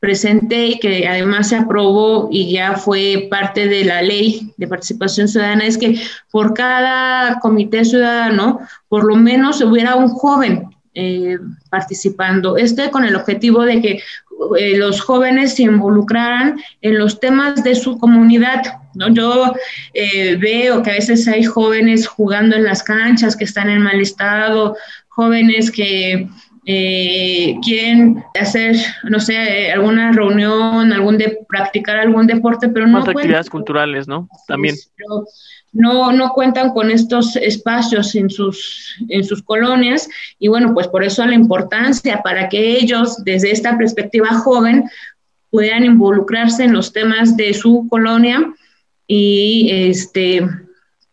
presenté 0.00 0.66
y 0.66 0.78
que 0.78 1.08
además 1.08 1.48
se 1.48 1.56
aprobó 1.56 2.28
y 2.30 2.52
ya 2.52 2.74
fue 2.74 3.26
parte 3.30 3.66
de 3.66 3.84
la 3.84 4.02
ley 4.02 4.52
de 4.56 4.68
participación 4.68 5.28
ciudadana 5.28 5.66
es 5.66 5.76
que 5.76 6.00
por 6.30 6.54
cada 6.54 7.40
comité 7.40 7.84
ciudadano 7.84 8.60
por 8.88 9.04
lo 9.04 9.16
menos 9.16 9.60
hubiera 9.60 9.96
un 9.96 10.08
joven 10.08 10.68
eh, 10.94 11.38
participando. 11.70 12.56
Este 12.56 12.90
con 12.90 13.04
el 13.04 13.14
objetivo 13.14 13.62
de 13.62 13.80
que 13.80 14.02
eh, 14.58 14.76
los 14.76 15.00
jóvenes 15.00 15.54
se 15.54 15.64
involucraran 15.64 16.60
en 16.80 16.98
los 16.98 17.20
temas 17.20 17.62
de 17.62 17.74
su 17.74 17.98
comunidad. 17.98 18.62
¿no? 18.94 19.08
Yo 19.08 19.52
eh, 19.94 20.36
veo 20.36 20.82
que 20.82 20.90
a 20.90 20.94
veces 20.94 21.28
hay 21.28 21.44
jóvenes 21.44 22.06
jugando 22.06 22.56
en 22.56 22.64
las 22.64 22.82
canchas 22.82 23.36
que 23.36 23.44
están 23.44 23.68
en 23.68 23.82
mal 23.82 24.00
estado, 24.00 24.76
jóvenes 25.08 25.70
que 25.70 26.28
eh, 26.70 27.56
quieren 27.64 28.22
hacer, 28.38 28.76
no 29.04 29.20
sé, 29.20 29.72
alguna 29.72 30.12
reunión, 30.12 30.92
algún 30.92 31.16
de 31.16 31.38
practicar 31.48 31.96
algún 31.96 32.26
deporte, 32.26 32.68
pero 32.68 32.86
no 32.86 32.98
actividades 32.98 33.48
culturales, 33.48 34.06
¿no? 34.06 34.28
También. 34.46 34.76
no, 35.72 36.12
no 36.12 36.32
cuentan 36.34 36.74
con 36.74 36.90
estos 36.90 37.36
espacios 37.36 38.14
en 38.16 38.28
sus, 38.28 38.96
en 39.08 39.24
sus 39.24 39.42
colonias 39.42 40.10
y 40.38 40.48
bueno, 40.48 40.74
pues 40.74 40.88
por 40.88 41.02
eso 41.02 41.24
la 41.24 41.34
importancia 41.34 42.20
para 42.22 42.50
que 42.50 42.72
ellos, 42.72 43.24
desde 43.24 43.50
esta 43.50 43.78
perspectiva 43.78 44.28
joven, 44.34 44.84
puedan 45.48 45.86
involucrarse 45.86 46.64
en 46.64 46.74
los 46.74 46.92
temas 46.92 47.34
de 47.34 47.54
su 47.54 47.86
colonia 47.88 48.52
y 49.06 49.70
este 49.72 50.46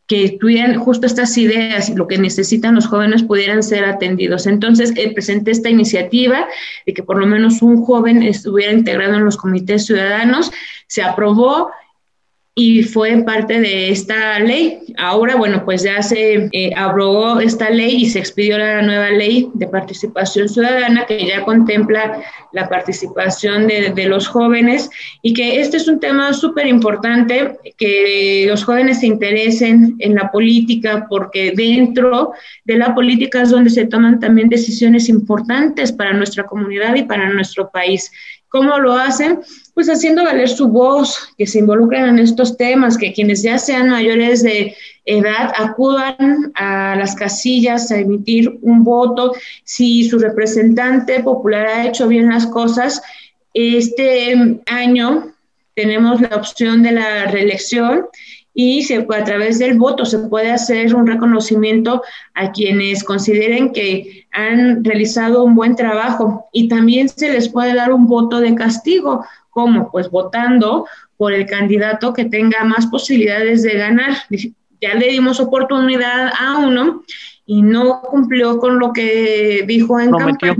que 0.07 0.37
tuvieran 0.39 0.79
justo 0.79 1.07
estas 1.07 1.35
ideas 1.37 1.89
lo 1.89 2.07
que 2.07 2.17
necesitan 2.17 2.75
los 2.75 2.87
jóvenes 2.87 3.23
pudieran 3.23 3.63
ser 3.63 3.85
atendidos. 3.85 4.45
Entonces, 4.45 4.93
eh, 4.95 5.13
presenté 5.13 5.51
esta 5.51 5.69
iniciativa 5.69 6.47
de 6.85 6.93
que 6.93 7.03
por 7.03 7.17
lo 7.17 7.25
menos 7.25 7.61
un 7.61 7.83
joven 7.83 8.21
estuviera 8.21 8.71
integrado 8.71 9.15
en 9.15 9.25
los 9.25 9.37
comités 9.37 9.85
ciudadanos, 9.85 10.51
se 10.87 11.01
aprobó 11.01 11.71
y 12.57 12.83
fue 12.83 13.21
parte 13.23 13.59
de 13.59 13.89
esta 13.89 14.39
ley. 14.39 14.79
Ahora, 14.97 15.35
bueno, 15.35 15.65
pues 15.65 15.83
ya 15.83 16.01
se 16.01 16.49
eh, 16.53 16.71
aprobó 16.77 17.41
esta 17.41 17.69
ley 17.69 18.03
y 18.03 18.09
se 18.09 18.19
expidió 18.19 18.57
la 18.57 18.81
nueva 18.81 19.09
ley 19.09 19.49
de 19.53 19.67
participación 19.67 20.47
ciudadana 20.47 21.05
que 21.05 21.25
ya 21.27 21.43
contempla 21.43 22.21
la 22.53 22.69
participación 22.69 23.67
de, 23.67 23.91
de 23.93 24.05
los 24.07 24.29
jóvenes 24.29 24.89
y 25.21 25.33
que 25.33 25.59
este 25.59 25.75
es 25.75 25.89
un 25.89 25.99
tema 25.99 26.31
súper 26.31 26.65
importante, 26.65 27.57
que 27.77 28.45
los 28.47 28.63
jóvenes 28.63 29.01
se 29.01 29.07
interesen 29.07 29.97
en 29.99 30.15
la 30.15 30.31
política 30.31 31.07
porque 31.09 31.51
dentro 31.53 32.31
de 32.63 32.77
la 32.77 32.95
política 32.95 33.41
es 33.41 33.49
donde 33.49 33.69
se 33.69 33.85
toman 33.85 34.21
también 34.21 34.47
decisiones 34.47 35.09
importantes 35.09 35.91
para 35.91 36.13
nuestra 36.13 36.45
comunidad 36.45 36.95
y 36.95 37.03
para 37.03 37.29
nuestro 37.29 37.69
país. 37.69 38.13
¿Cómo 38.55 38.79
lo 38.79 38.93
hacen? 38.93 39.41
Pues 39.73 39.89
haciendo 39.89 40.23
valer 40.23 40.47
su 40.47 40.69
voz, 40.69 41.27
que 41.37 41.45
se 41.45 41.59
involucren 41.59 42.05
en 42.05 42.19
estos 42.19 42.55
temas, 42.55 42.97
que 42.97 43.11
quienes 43.11 43.43
ya 43.43 43.59
sean 43.59 43.89
mayores 43.89 44.43
de 44.43 44.73
edad 45.03 45.51
acudan 45.57 46.53
a 46.55 46.95
las 46.95 47.15
casillas 47.15 47.91
a 47.91 47.97
emitir 47.97 48.57
un 48.61 48.85
voto. 48.85 49.33
Si 49.65 50.07
su 50.07 50.19
representante 50.19 51.19
popular 51.19 51.67
ha 51.67 51.85
hecho 51.85 52.07
bien 52.07 52.29
las 52.29 52.47
cosas, 52.47 53.01
este 53.53 54.61
año 54.67 55.33
tenemos 55.73 56.21
la 56.21 56.37
opción 56.37 56.81
de 56.81 56.93
la 56.93 57.25
reelección 57.25 58.05
y 58.57 58.83
se, 58.83 58.95
a 58.95 59.23
través 59.25 59.59
del 59.59 59.77
voto 59.77 60.05
se 60.05 60.17
puede 60.17 60.49
hacer 60.49 60.95
un 60.95 61.05
reconocimiento 61.05 62.01
a 62.33 62.53
quienes 62.53 63.03
consideren 63.03 63.73
que 63.73 64.27
han 64.31 64.81
realizado 64.83 65.43
un 65.43 65.55
buen 65.55 65.75
trabajo. 65.75 66.47
Y 66.53 66.69
también 66.69 67.09
se 67.09 67.29
les 67.29 67.49
puede 67.49 67.75
dar 67.75 67.91
un 67.91 68.07
voto 68.07 68.39
de 68.39 68.55
castigo, 68.55 69.25
como 69.49 69.91
pues 69.91 70.09
votando 70.09 70.87
por 71.17 71.33
el 71.33 71.45
candidato 71.45 72.13
que 72.13 72.25
tenga 72.25 72.63
más 72.63 72.87
posibilidades 72.87 73.61
de 73.61 73.73
ganar. 73.73 74.13
Ya 74.81 74.93
le 74.93 75.09
dimos 75.09 75.41
oportunidad 75.41 76.31
a 76.39 76.57
uno 76.59 77.03
y 77.45 77.61
no 77.61 78.01
cumplió 78.03 78.57
con 78.57 78.79
lo 78.79 78.93
que 78.93 79.65
dijo 79.67 79.99
en 79.99 80.11
campaña 80.11 80.55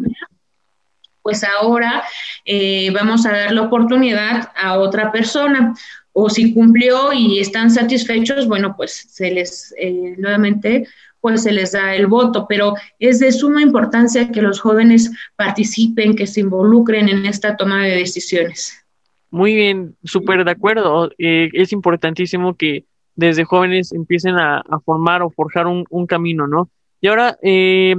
pues 1.24 1.44
ahora 1.44 2.04
eh, 2.46 2.92
vamos 2.94 3.26
a 3.26 3.32
dar 3.32 3.52
la 3.52 3.64
oportunidad 3.64 4.52
a 4.56 4.78
otra 4.78 5.12
persona 5.12 5.74
o 6.18 6.30
si 6.30 6.54
cumplió 6.54 7.12
y 7.12 7.40
están 7.40 7.70
satisfechos, 7.70 8.48
bueno, 8.48 8.74
pues 8.78 9.06
se 9.10 9.32
les 9.32 9.76
eh, 9.78 10.16
nuevamente 10.18 10.88
pues 11.20 11.42
se 11.42 11.52
les 11.52 11.72
da 11.72 11.96
el 11.96 12.06
voto, 12.06 12.46
pero 12.48 12.76
es 13.00 13.20
de 13.20 13.32
suma 13.32 13.62
importancia 13.62 14.32
que 14.32 14.44
los 14.44 14.60
jóvenes 14.60 15.12
participen, 15.36 16.16
que 16.16 16.28
se 16.28 16.42
involucren 16.42 17.10
en 17.10 17.26
esta 17.26 17.58
toma 17.58 17.84
de 17.84 17.96
decisiones. 17.96 18.86
Muy 19.32 19.56
bien, 19.56 19.96
súper 20.04 20.46
de 20.46 20.52
acuerdo. 20.52 21.10
Eh, 21.18 21.50
es 21.54 21.74
importantísimo 21.74 22.56
que 22.56 22.86
desde 23.16 23.44
jóvenes 23.44 23.92
empiecen 23.92 24.36
a, 24.36 24.64
formar 24.86 25.24
o 25.24 25.32
forjar 25.32 25.66
un, 25.66 26.06
camino, 26.06 26.46
¿no? 26.48 26.70
Y 27.02 27.08
ahora, 27.08 27.40
eh, 27.42 27.96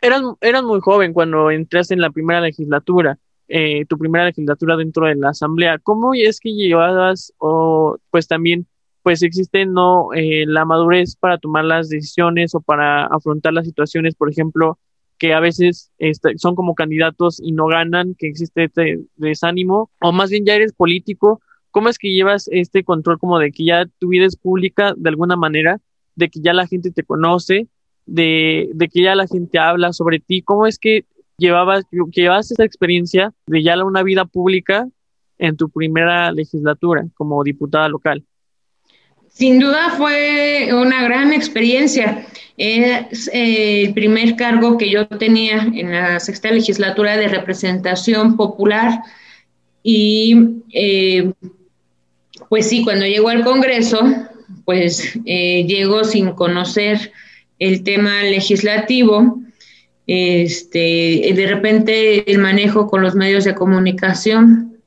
eras, 0.00 0.22
eras 0.40 0.62
muy 0.62 0.80
joven 0.80 1.12
cuando 1.12 1.50
entraste 1.50 1.92
en 1.92 2.00
la 2.00 2.10
primera 2.10 2.40
legislatura. 2.40 3.18
Eh, 3.48 3.86
tu 3.86 3.96
primera 3.96 4.26
legislatura 4.26 4.76
dentro 4.76 5.06
de 5.06 5.14
la 5.14 5.30
asamblea. 5.30 5.78
¿Cómo 5.78 6.12
es 6.12 6.38
que 6.38 6.52
llevabas 6.52 7.32
o 7.38 7.96
pues 8.10 8.28
también 8.28 8.66
pues 9.02 9.22
existe 9.22 9.64
no 9.64 10.12
eh, 10.12 10.44
la 10.46 10.66
madurez 10.66 11.16
para 11.16 11.38
tomar 11.38 11.64
las 11.64 11.88
decisiones 11.88 12.54
o 12.54 12.60
para 12.60 13.06
afrontar 13.06 13.54
las 13.54 13.64
situaciones, 13.64 14.14
por 14.14 14.30
ejemplo, 14.30 14.78
que 15.16 15.32
a 15.32 15.40
veces 15.40 15.90
este, 15.96 16.36
son 16.36 16.54
como 16.54 16.74
candidatos 16.74 17.40
y 17.42 17.52
no 17.52 17.68
ganan, 17.68 18.14
que 18.18 18.28
existe 18.28 18.64
este 18.64 19.00
desánimo, 19.16 19.90
o 20.02 20.12
más 20.12 20.28
bien 20.28 20.44
ya 20.44 20.54
eres 20.54 20.74
político, 20.74 21.40
¿cómo 21.70 21.88
es 21.88 21.96
que 21.96 22.12
llevas 22.12 22.48
este 22.52 22.84
control 22.84 23.18
como 23.18 23.38
de 23.38 23.50
que 23.50 23.64
ya 23.64 23.86
tu 23.98 24.08
vida 24.08 24.26
es 24.26 24.36
pública 24.36 24.92
de 24.94 25.08
alguna 25.08 25.36
manera, 25.36 25.80
de 26.14 26.28
que 26.28 26.40
ya 26.40 26.52
la 26.52 26.66
gente 26.66 26.90
te 26.90 27.02
conoce, 27.02 27.66
de, 28.04 28.68
de 28.74 28.88
que 28.88 29.02
ya 29.02 29.14
la 29.14 29.26
gente 29.26 29.58
habla 29.58 29.94
sobre 29.94 30.20
ti? 30.20 30.42
¿Cómo 30.42 30.66
es 30.66 30.78
que 30.78 31.06
llevabas, 31.38 31.84
llevabas 32.12 32.50
esa 32.50 32.64
experiencia 32.64 33.32
de 33.46 33.62
ya 33.62 33.82
una 33.82 34.02
vida 34.02 34.24
pública 34.24 34.86
en 35.38 35.56
tu 35.56 35.70
primera 35.70 36.30
legislatura 36.32 37.06
como 37.14 37.42
diputada 37.42 37.88
local. 37.88 38.24
Sin 39.28 39.60
duda 39.60 39.90
fue 39.96 40.70
una 40.72 41.04
gran 41.04 41.32
experiencia. 41.32 42.26
Es 42.56 43.30
eh, 43.32 43.84
el 43.84 43.94
primer 43.94 44.34
cargo 44.34 44.76
que 44.76 44.90
yo 44.90 45.06
tenía 45.06 45.62
en 45.72 45.92
la 45.92 46.18
sexta 46.18 46.50
legislatura 46.50 47.16
de 47.16 47.28
representación 47.28 48.36
popular 48.36 49.00
y 49.84 50.62
eh, 50.72 51.32
pues 52.48 52.68
sí, 52.68 52.82
cuando 52.82 53.06
llego 53.06 53.28
al 53.28 53.44
Congreso, 53.44 54.00
pues 54.64 55.18
eh, 55.24 55.64
llego 55.68 56.02
sin 56.02 56.32
conocer 56.32 57.12
el 57.60 57.84
tema 57.84 58.22
legislativo 58.22 59.40
este, 60.08 61.32
de 61.34 61.46
repente 61.46 62.30
el 62.30 62.38
manejo 62.38 62.88
con 62.88 63.02
los 63.02 63.14
medios 63.14 63.44
de 63.44 63.54
comunicación. 63.54 64.78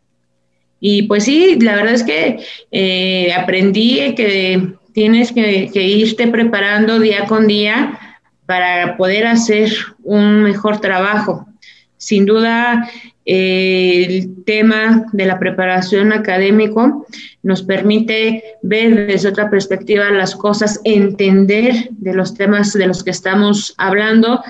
Y 0.79 1.03
pues 1.03 1.25
sí, 1.25 1.59
la 1.61 1.75
verdad 1.75 1.93
es 1.93 2.03
que 2.03 2.39
eh, 2.71 3.31
aprendí 3.31 4.15
que 4.15 4.73
tienes 4.93 5.31
que, 5.31 5.69
irte 5.73 6.27
preparando 6.27 6.99
día 6.99 7.25
con 7.25 7.45
día 7.45 7.99
para 8.47 8.97
poder 8.97 9.27
hacer 9.27 9.71
un 10.03 10.41
mejor 10.41 10.81
trabajo. 10.81 11.45
Sin 11.97 12.25
duda, 12.25 12.89
eh, 13.23 14.07
el 14.09 14.43
tema 14.43 15.05
de 15.13 15.27
la 15.27 15.37
preparación 15.37 16.13
académico 16.13 17.05
nos 17.43 17.61
permite 17.61 18.43
ver 18.63 19.05
desde 19.05 19.29
otra 19.29 19.51
perspectiva 19.51 20.09
las 20.09 20.35
cosas, 20.35 20.81
entender 20.83 21.89
de 21.91 22.15
los 22.15 22.33
temas 22.33 22.73
de 22.73 22.87
los 22.87 23.03
que 23.03 23.11
estamos 23.11 23.75
hablando 23.77 24.41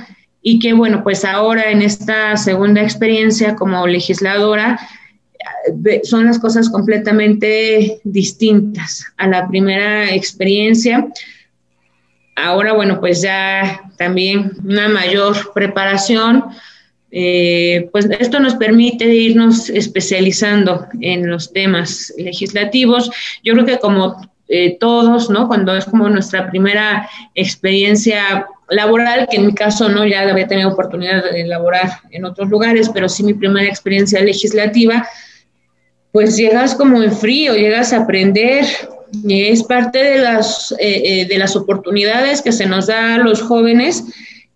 y 0.41 0.59
que 0.59 0.73
bueno, 0.73 1.03
pues 1.03 1.23
ahora 1.23 1.71
en 1.71 1.81
esta 1.81 2.35
segunda 2.37 2.81
experiencia 2.81 3.55
como 3.55 3.85
legisladora 3.85 4.79
eh, 5.85 6.01
son 6.03 6.25
las 6.25 6.39
cosas 6.39 6.69
completamente 6.69 7.99
distintas 8.03 9.05
a 9.17 9.27
la 9.27 9.47
primera 9.47 10.13
experiencia. 10.13 11.07
Ahora, 12.35 12.73
bueno, 12.73 12.99
pues 12.99 13.21
ya 13.21 13.81
también 13.97 14.53
una 14.63 14.89
mayor 14.89 15.53
preparación. 15.53 16.45
Eh, 17.13 17.89
pues 17.91 18.07
esto 18.19 18.39
nos 18.39 18.55
permite 18.55 19.13
irnos 19.13 19.69
especializando 19.69 20.87
en 21.01 21.29
los 21.29 21.51
temas 21.51 22.13
legislativos. 22.17 23.11
Yo 23.43 23.53
creo 23.53 23.65
que 23.65 23.79
como 23.79 24.31
eh, 24.47 24.77
todos, 24.79 25.29
¿no? 25.29 25.47
Cuando 25.47 25.75
es 25.75 25.85
como 25.85 26.09
nuestra 26.09 26.49
primera 26.49 27.09
experiencia 27.35 28.47
laboral, 28.71 29.27
que 29.29 29.37
en 29.37 29.47
mi 29.47 29.53
caso 29.53 29.89
no, 29.89 30.05
ya 30.05 30.21
había 30.21 30.47
tenido 30.47 30.69
oportunidad 30.69 31.31
de 31.31 31.45
laborar 31.45 31.89
en 32.09 32.25
otros 32.25 32.49
lugares, 32.49 32.89
pero 32.89 33.07
sí 33.07 33.23
mi 33.23 33.33
primera 33.33 33.67
experiencia 33.67 34.21
legislativa, 34.21 35.07
pues 36.11 36.37
llegas 36.37 36.73
como 36.73 37.03
en 37.03 37.11
frío, 37.11 37.55
llegas 37.55 37.93
a 37.93 38.03
aprender, 38.03 38.65
y 39.23 39.43
es 39.43 39.63
parte 39.63 40.01
de 40.01 40.17
las, 40.19 40.71
eh, 40.79 41.01
eh, 41.03 41.25
de 41.25 41.37
las 41.37 41.55
oportunidades 41.55 42.41
que 42.41 42.53
se 42.53 42.65
nos 42.65 42.87
da 42.87 43.15
a 43.15 43.17
los 43.17 43.41
jóvenes, 43.41 44.03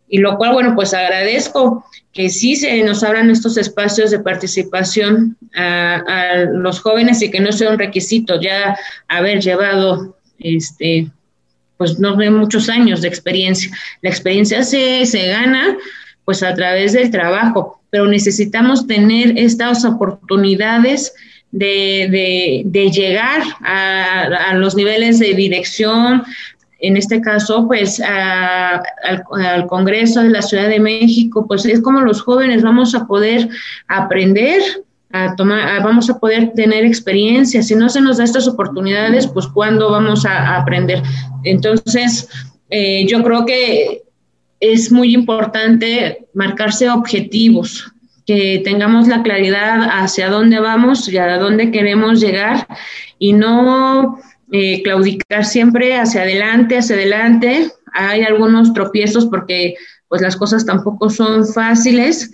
y 0.07 0.19
lo 0.19 0.37
cual, 0.37 0.53
bueno, 0.53 0.75
pues 0.75 0.93
agradezco 0.93 1.85
que 2.13 2.29
sí 2.29 2.55
se 2.55 2.81
nos 2.83 3.03
abran 3.03 3.29
estos 3.29 3.57
espacios 3.57 4.11
de 4.11 4.19
participación 4.19 5.37
a, 5.55 5.95
a 5.95 6.35
los 6.45 6.79
jóvenes 6.79 7.21
y 7.21 7.29
que 7.29 7.41
no 7.41 7.51
sea 7.51 7.71
un 7.71 7.79
requisito 7.79 8.39
ya 8.39 8.77
haber 9.09 9.41
llevado 9.41 10.15
este 10.39 11.11
pues 11.77 11.99
no 11.99 12.15
ve 12.15 12.29
muchos 12.29 12.69
años 12.69 13.01
de 13.01 13.07
experiencia. 13.07 13.71
La 14.01 14.09
experiencia 14.09 14.63
se, 14.63 15.05
se 15.05 15.27
gana 15.27 15.77
pues 16.23 16.41
a 16.41 16.53
través 16.55 16.93
del 16.93 17.11
trabajo, 17.11 17.81
pero 17.89 18.07
necesitamos 18.07 18.87
tener 18.87 19.37
estas 19.37 19.85
oportunidades 19.85 21.13
de, 21.51 22.63
de, 22.65 22.91
llegar 22.91 23.41
a, 23.61 24.23
a, 24.49 24.53
los 24.55 24.75
niveles 24.75 25.19
de 25.19 25.33
dirección, 25.33 26.23
en 26.79 26.97
este 26.97 27.21
caso, 27.21 27.67
pues 27.67 28.01
al, 28.01 28.81
al, 29.31 29.67
Congreso 29.67 30.21
de 30.21 30.29
la 30.29 30.41
Ciudad 30.41 30.67
de 30.67 30.79
México, 30.79 31.45
pues 31.47 31.65
es 31.65 31.81
como 31.81 32.01
los 32.01 32.21
jóvenes 32.21 32.63
vamos 32.63 32.93
a 32.93 33.07
poder 33.07 33.47
aprender 33.87 34.61
vamos 35.83 36.09
a 36.09 36.19
poder 36.19 36.51
tener 36.53 36.85
experiencia. 36.85 37.61
Si 37.63 37.75
no 37.75 37.89
se 37.89 38.01
nos 38.01 38.17
da 38.17 38.23
estas 38.23 38.47
oportunidades, 38.47 39.27
pues 39.27 39.47
cuándo 39.47 39.91
vamos 39.91 40.25
a, 40.25 40.57
aprender. 40.57 41.01
Entonces, 41.43 42.27
eh, 42.69 43.05
yo 43.07 43.23
creo 43.23 43.45
que 43.45 44.03
es 44.59 44.91
muy 44.91 45.13
importante 45.13 46.25
marcarse 46.33 46.89
objetivos, 46.89 47.91
que 48.25 48.61
tengamos 48.63 49.07
la 49.07 49.21
claridad 49.21 49.87
hacia 49.91 50.29
dónde 50.29 50.59
vamos 50.59 51.07
y 51.07 51.17
a 51.17 51.37
dónde 51.37 51.71
queremos 51.71 52.19
llegar 52.19 52.67
y 53.19 53.33
no 53.33 54.17
eh, 54.51 54.81
claudicar 54.83 55.45
siempre 55.45 55.95
hacia 55.95 56.21
adelante, 56.21 56.77
hacia 56.77 56.95
adelante. 56.95 57.71
Hay 57.93 58.23
algunos 58.23 58.73
tropiezos 58.73 59.27
porque 59.27 59.75
pues 60.07 60.21
las 60.21 60.35
cosas 60.35 60.65
tampoco 60.65 61.09
son 61.09 61.47
fáciles, 61.47 62.31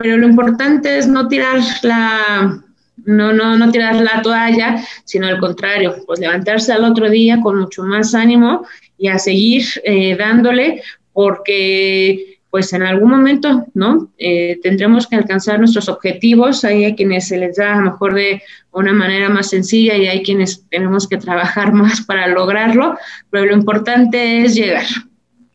pero 0.00 0.16
lo 0.16 0.26
importante 0.26 0.96
es 0.96 1.06
no 1.06 1.28
tirar 1.28 1.60
la, 1.82 2.58
no, 3.04 3.32
no, 3.34 3.58
no 3.58 3.70
tirar 3.70 3.96
la 3.96 4.22
toalla, 4.22 4.82
sino 5.04 5.26
al 5.26 5.38
contrario, 5.38 5.94
pues 6.06 6.20
levantarse 6.20 6.72
al 6.72 6.84
otro 6.84 7.10
día 7.10 7.38
con 7.42 7.58
mucho 7.58 7.82
más 7.82 8.14
ánimo 8.14 8.66
y 8.96 9.08
a 9.08 9.18
seguir 9.18 9.62
eh, 9.84 10.16
dándole, 10.16 10.82
porque 11.12 12.38
pues 12.48 12.72
en 12.72 12.82
algún 12.82 13.10
momento, 13.10 13.66
¿no? 13.74 14.10
Eh, 14.16 14.58
tendremos 14.62 15.06
que 15.06 15.16
alcanzar 15.16 15.58
nuestros 15.58 15.90
objetivos, 15.90 16.64
hay 16.64 16.96
quienes 16.96 17.28
se 17.28 17.36
les 17.36 17.56
da 17.56 17.74
a 17.74 17.76
lo 17.76 17.90
mejor 17.90 18.14
de 18.14 18.42
una 18.70 18.94
manera 18.94 19.28
más 19.28 19.50
sencilla 19.50 19.98
y 19.98 20.06
hay 20.06 20.22
quienes 20.22 20.66
tenemos 20.70 21.06
que 21.06 21.18
trabajar 21.18 21.72
más 21.74 22.00
para 22.00 22.26
lograrlo, 22.26 22.96
pero 23.28 23.44
lo 23.44 23.52
importante 23.52 24.44
es 24.44 24.54
llegar. 24.54 24.86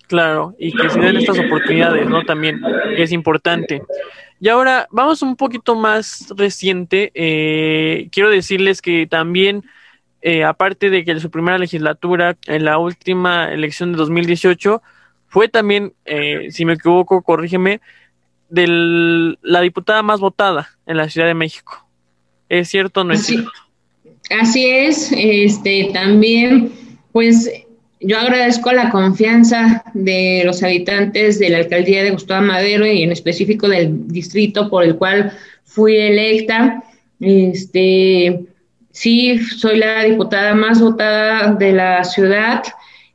Claro, 0.07 0.55
y 0.59 0.71
que 0.71 0.87
se 0.87 0.99
den 0.99 1.17
estas 1.17 1.39
oportunidades, 1.39 2.07
¿no? 2.07 2.21
También 2.21 2.61
es 2.95 3.11
importante. 3.11 3.81
Y 4.39 4.49
ahora 4.49 4.87
vamos 4.91 5.21
un 5.21 5.35
poquito 5.35 5.75
más 5.75 6.27
reciente. 6.35 7.11
Eh, 7.13 8.09
quiero 8.11 8.29
decirles 8.29 8.81
que 8.81 9.07
también, 9.07 9.63
eh, 10.21 10.43
aparte 10.43 10.89
de 10.89 11.03
que 11.03 11.11
en 11.11 11.19
su 11.19 11.31
primera 11.31 11.57
legislatura, 11.57 12.37
en 12.47 12.65
la 12.65 12.77
última 12.77 13.51
elección 13.51 13.91
de 13.91 13.97
2018, 13.97 14.81
fue 15.27 15.47
también, 15.47 15.93
eh, 16.05 16.47
si 16.51 16.65
me 16.65 16.73
equivoco, 16.73 17.21
corrígeme, 17.21 17.81
de 18.49 19.35
la 19.41 19.61
diputada 19.61 20.03
más 20.03 20.19
votada 20.19 20.69
en 20.85 20.97
la 20.97 21.09
Ciudad 21.09 21.27
de 21.27 21.33
México. 21.33 21.87
¿Es 22.47 22.69
cierto 22.69 23.01
o 23.01 23.03
no 23.03 23.13
es 23.13 23.25
cierto? 23.25 23.51
Así 24.39 24.65
es, 24.67 25.11
este 25.11 25.89
también, 25.93 26.71
pues 27.11 27.49
yo 28.01 28.17
agradezco 28.17 28.71
la 28.71 28.89
confianza 28.89 29.83
de 29.93 30.43
los 30.45 30.61
habitantes 30.63 31.39
de 31.39 31.49
la 31.49 31.59
alcaldía 31.59 32.03
de 32.03 32.11
Gustavo 32.11 32.45
Madero 32.45 32.85
y 32.85 33.03
en 33.03 33.11
específico 33.11 33.67
del 33.69 34.07
distrito 34.07 34.69
por 34.69 34.83
el 34.83 34.95
cual 34.95 35.31
fui 35.63 35.95
electa. 35.95 36.83
Este, 37.19 38.45
sí, 38.91 39.39
soy 39.39 39.77
la 39.77 40.03
diputada 40.03 40.53
más 40.55 40.81
votada 40.81 41.53
de 41.53 41.71
la 41.71 42.03
ciudad, 42.03 42.63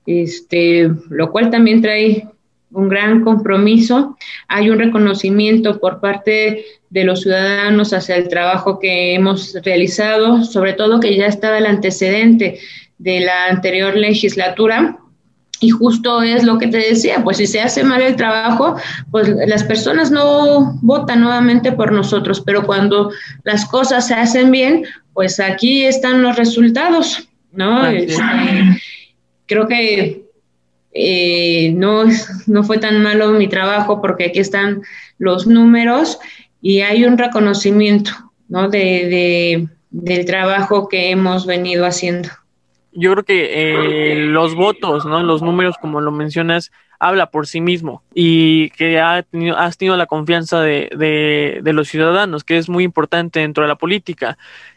este, 0.06 0.90
lo 1.10 1.30
cual 1.30 1.50
también 1.50 1.82
trae 1.82 2.26
un 2.72 2.88
gran 2.88 3.22
compromiso. 3.22 4.16
Hay 4.48 4.70
un 4.70 4.78
reconocimiento 4.78 5.78
por 5.78 6.00
parte 6.00 6.64
de 6.88 7.04
los 7.04 7.22
ciudadanos 7.22 7.92
hacia 7.92 8.16
el 8.16 8.28
trabajo 8.28 8.78
que 8.78 9.14
hemos 9.14 9.54
realizado, 9.62 10.42
sobre 10.44 10.72
todo 10.72 11.00
que 11.00 11.16
ya 11.16 11.26
estaba 11.26 11.58
el 11.58 11.66
antecedente 11.66 12.58
de 13.00 13.20
la 13.20 13.46
anterior 13.46 13.96
legislatura. 13.96 14.98
Y 15.62 15.70
justo 15.70 16.22
es 16.22 16.44
lo 16.44 16.56
que 16.56 16.68
te 16.68 16.78
decía, 16.78 17.22
pues 17.22 17.36
si 17.36 17.46
se 17.46 17.60
hace 17.60 17.84
mal 17.84 18.00
el 18.00 18.16
trabajo, 18.16 18.76
pues 19.10 19.28
las 19.46 19.62
personas 19.64 20.10
no 20.10 20.78
votan 20.80 21.20
nuevamente 21.20 21.72
por 21.72 21.92
nosotros, 21.92 22.40
pero 22.40 22.64
cuando 22.64 23.10
las 23.44 23.66
cosas 23.66 24.06
se 24.06 24.14
hacen 24.14 24.50
bien, 24.50 24.84
pues 25.12 25.38
aquí 25.38 25.84
están 25.84 26.22
los 26.22 26.36
resultados, 26.36 27.28
¿no? 27.52 27.86
Este, 27.86 28.22
creo 29.44 29.68
que 29.68 30.24
eh, 30.92 31.72
no, 31.74 32.04
no 32.46 32.64
fue 32.64 32.78
tan 32.78 33.02
malo 33.02 33.30
mi 33.32 33.48
trabajo 33.48 34.00
porque 34.00 34.26
aquí 34.26 34.38
están 34.40 34.82
los 35.18 35.46
números 35.46 36.18
y 36.62 36.80
hay 36.80 37.04
un 37.04 37.18
reconocimiento 37.18 38.12
¿no? 38.48 38.68
de, 38.68 39.68
del 39.90 40.24
trabajo 40.24 40.88
que 40.88 41.10
hemos 41.10 41.46
venido 41.46 41.84
haciendo. 41.84 42.30
Yo 42.92 43.12
creo 43.12 43.24
que 43.24 43.50
eh, 43.52 44.26
los 44.26 44.54
votos, 44.54 45.06
¿no? 45.06 45.22
los 45.22 45.42
números, 45.42 45.76
como 45.80 46.00
lo 46.00 46.10
mencionas, 46.10 46.72
habla 46.98 47.30
por 47.30 47.46
sí 47.46 47.60
mismo 47.60 48.02
y 48.14 48.70
que 48.70 49.00
ha 49.00 49.22
tenido, 49.22 49.56
has 49.56 49.78
tenido 49.78 49.96
la 49.96 50.06
confianza 50.06 50.60
de, 50.60 50.90
de, 50.96 51.60
de 51.62 51.72
los 51.72 51.88
ciudadanos, 51.88 52.44
que 52.44 52.58
es 52.58 52.68
muy 52.68 52.84
importante 52.84 53.40
dentro 53.40 53.62
de 53.64 53.68
la 53.68 53.76
política. 53.76 54.36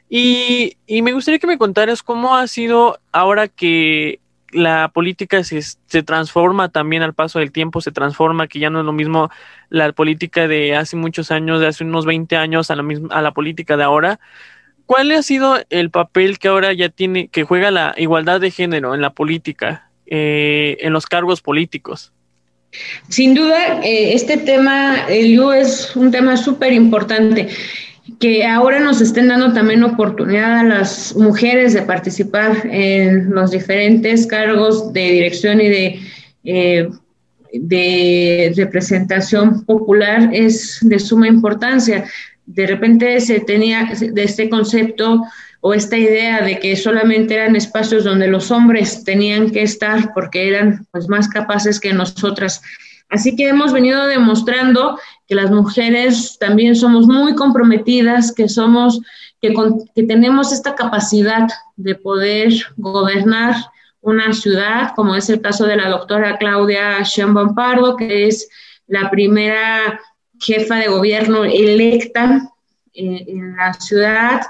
Y, 0.10 0.78
y, 0.86 1.02
me 1.02 1.12
gustaría 1.12 1.39
que 1.39 1.47
me 1.47 1.58
contaras 1.58 2.04
cómo 2.04 2.36
ha 2.36 2.47
sido 2.47 2.99
ahora 3.12 3.47
que 3.47 4.19
la 4.52 4.89
política 4.93 5.43
se, 5.43 5.62
se, 5.62 6.04
transforma 6.04 6.69
también 6.69 7.02
al 7.02 7.13
paso 7.13 7.39
del 7.39 7.52
tiempo, 7.52 7.82
se 7.82 7.91
transforma, 7.91 8.47
que 8.47 8.60
ya 8.60 8.69
no 8.69 8.80
es 8.80 8.86
lo 8.86 8.93
mismo 8.93 9.30
la 9.69 9.91
política 9.91 10.47
de 10.47 10.76
hace 10.76 10.95
muchos 10.95 11.32
años, 11.32 11.60
de 11.60 11.67
hace 11.67 11.84
unos 11.84 12.06
20 12.06 12.38
años 12.38 12.69
a 12.69 12.76
la, 12.76 12.84
misma, 12.84 13.13
a 13.13 13.21
la 13.21 13.32
política 13.32 13.76
de 13.76 13.84
ahora. 13.84 14.19
¿Cuál 14.86 15.12
ha 15.12 15.24
sido 15.24 15.58
el 15.69 15.89
papel 15.89 16.39
que 16.39 16.50
ahora 16.50 16.74
ya 16.74 16.89
tiene, 16.89 17.28
que 17.30 17.43
juega 17.43 17.72
la 17.72 17.93
igualdad 17.98 18.41
de 18.41 18.52
género 18.52 18.93
en 18.93 19.02
la 19.02 19.12
política, 19.12 19.89
eh, 20.06 20.78
en 20.82 20.93
los 20.93 21.06
cargos 21.06 21.41
políticos? 21.41 22.12
Sin 23.08 23.34
duda, 23.34 23.82
eh, 23.84 24.13
este 24.13 24.38
tema, 24.38 25.06
el 25.08 25.39
es 25.56 25.96
un 25.96 26.12
tema 26.12 26.36
súper 26.38 26.74
importante 26.74 27.48
que 28.19 28.46
ahora 28.46 28.80
nos 28.80 29.00
estén 29.00 29.30
dando 29.30 29.54
también 29.54 29.84
oportunidad 29.84 30.60
a 30.60 30.63
las 30.63 31.15
mujeres 31.15 31.74
de 31.74 31.84
participar 31.84 32.65
en 32.65 33.30
los 33.30 33.52
diferentes 33.52 34.28
cargos 34.28 34.91
de 34.91 35.12
dirección 35.12 35.62
y 35.62 35.69
de, 35.69 36.00
eh, 36.43 36.89
de 37.54 38.54
representación 38.58 39.63
popular 39.65 40.30
es 40.34 40.80
de 40.82 41.00
suma 41.00 41.28
importancia. 41.28 42.06
De 42.46 42.68
repente 42.68 43.20
se 43.22 43.40
tenía 43.40 43.90
de 44.00 44.24
este 44.24 44.50
concepto 44.50 45.22
o 45.62 45.74
esta 45.74 45.98
idea 45.98 46.42
de 46.42 46.60
que 46.60 46.76
solamente 46.76 47.36
eran 47.36 47.56
espacios 47.56 48.04
donde 48.04 48.28
los 48.28 48.52
hombres 48.52 49.04
tenían 49.06 49.50
que 49.50 49.64
estar 49.64 50.14
porque 50.14 50.50
eran 50.50 50.86
pues 50.92 51.08
más 51.08 51.30
capaces 51.30 51.80
que 51.80 51.94
nosotras. 51.94 52.62
Así 53.10 53.36
que 53.36 53.48
hemos 53.48 53.72
venido 53.72 54.06
demostrando 54.08 55.00
que 55.28 55.36
las 55.36 55.52
mujeres 55.52 56.38
también 56.40 56.76
somos 56.76 57.08
muy 57.08 57.36
comprometidas, 57.36 58.34
que 58.34 58.50
somos, 58.50 59.00
que, 59.40 59.54
que 59.96 60.04
tenemos 60.04 60.52
esta 60.52 60.76
capacidad 60.76 61.48
de 61.78 61.96
poder 61.96 62.52
gobernar 62.76 63.56
una 64.02 64.34
ciudad, 64.34 64.92
como 64.96 65.16
es 65.16 65.30
el 65.30 65.40
caso 65.40 65.66
de 65.66 65.78
la 65.78 65.90
doctora 65.90 66.38
Claudia 66.38 67.02
Sheinbaum 67.04 67.56
Pardo, 67.56 67.96
que 67.96 68.28
es 68.28 68.50
la 68.88 69.10
primera 69.10 70.00
jefa 70.44 70.76
de 70.76 70.88
gobierno 70.88 71.44
electa 71.44 72.52
en, 72.94 73.28
en 73.28 73.56
la 73.56 73.74
ciudad, 73.74 74.42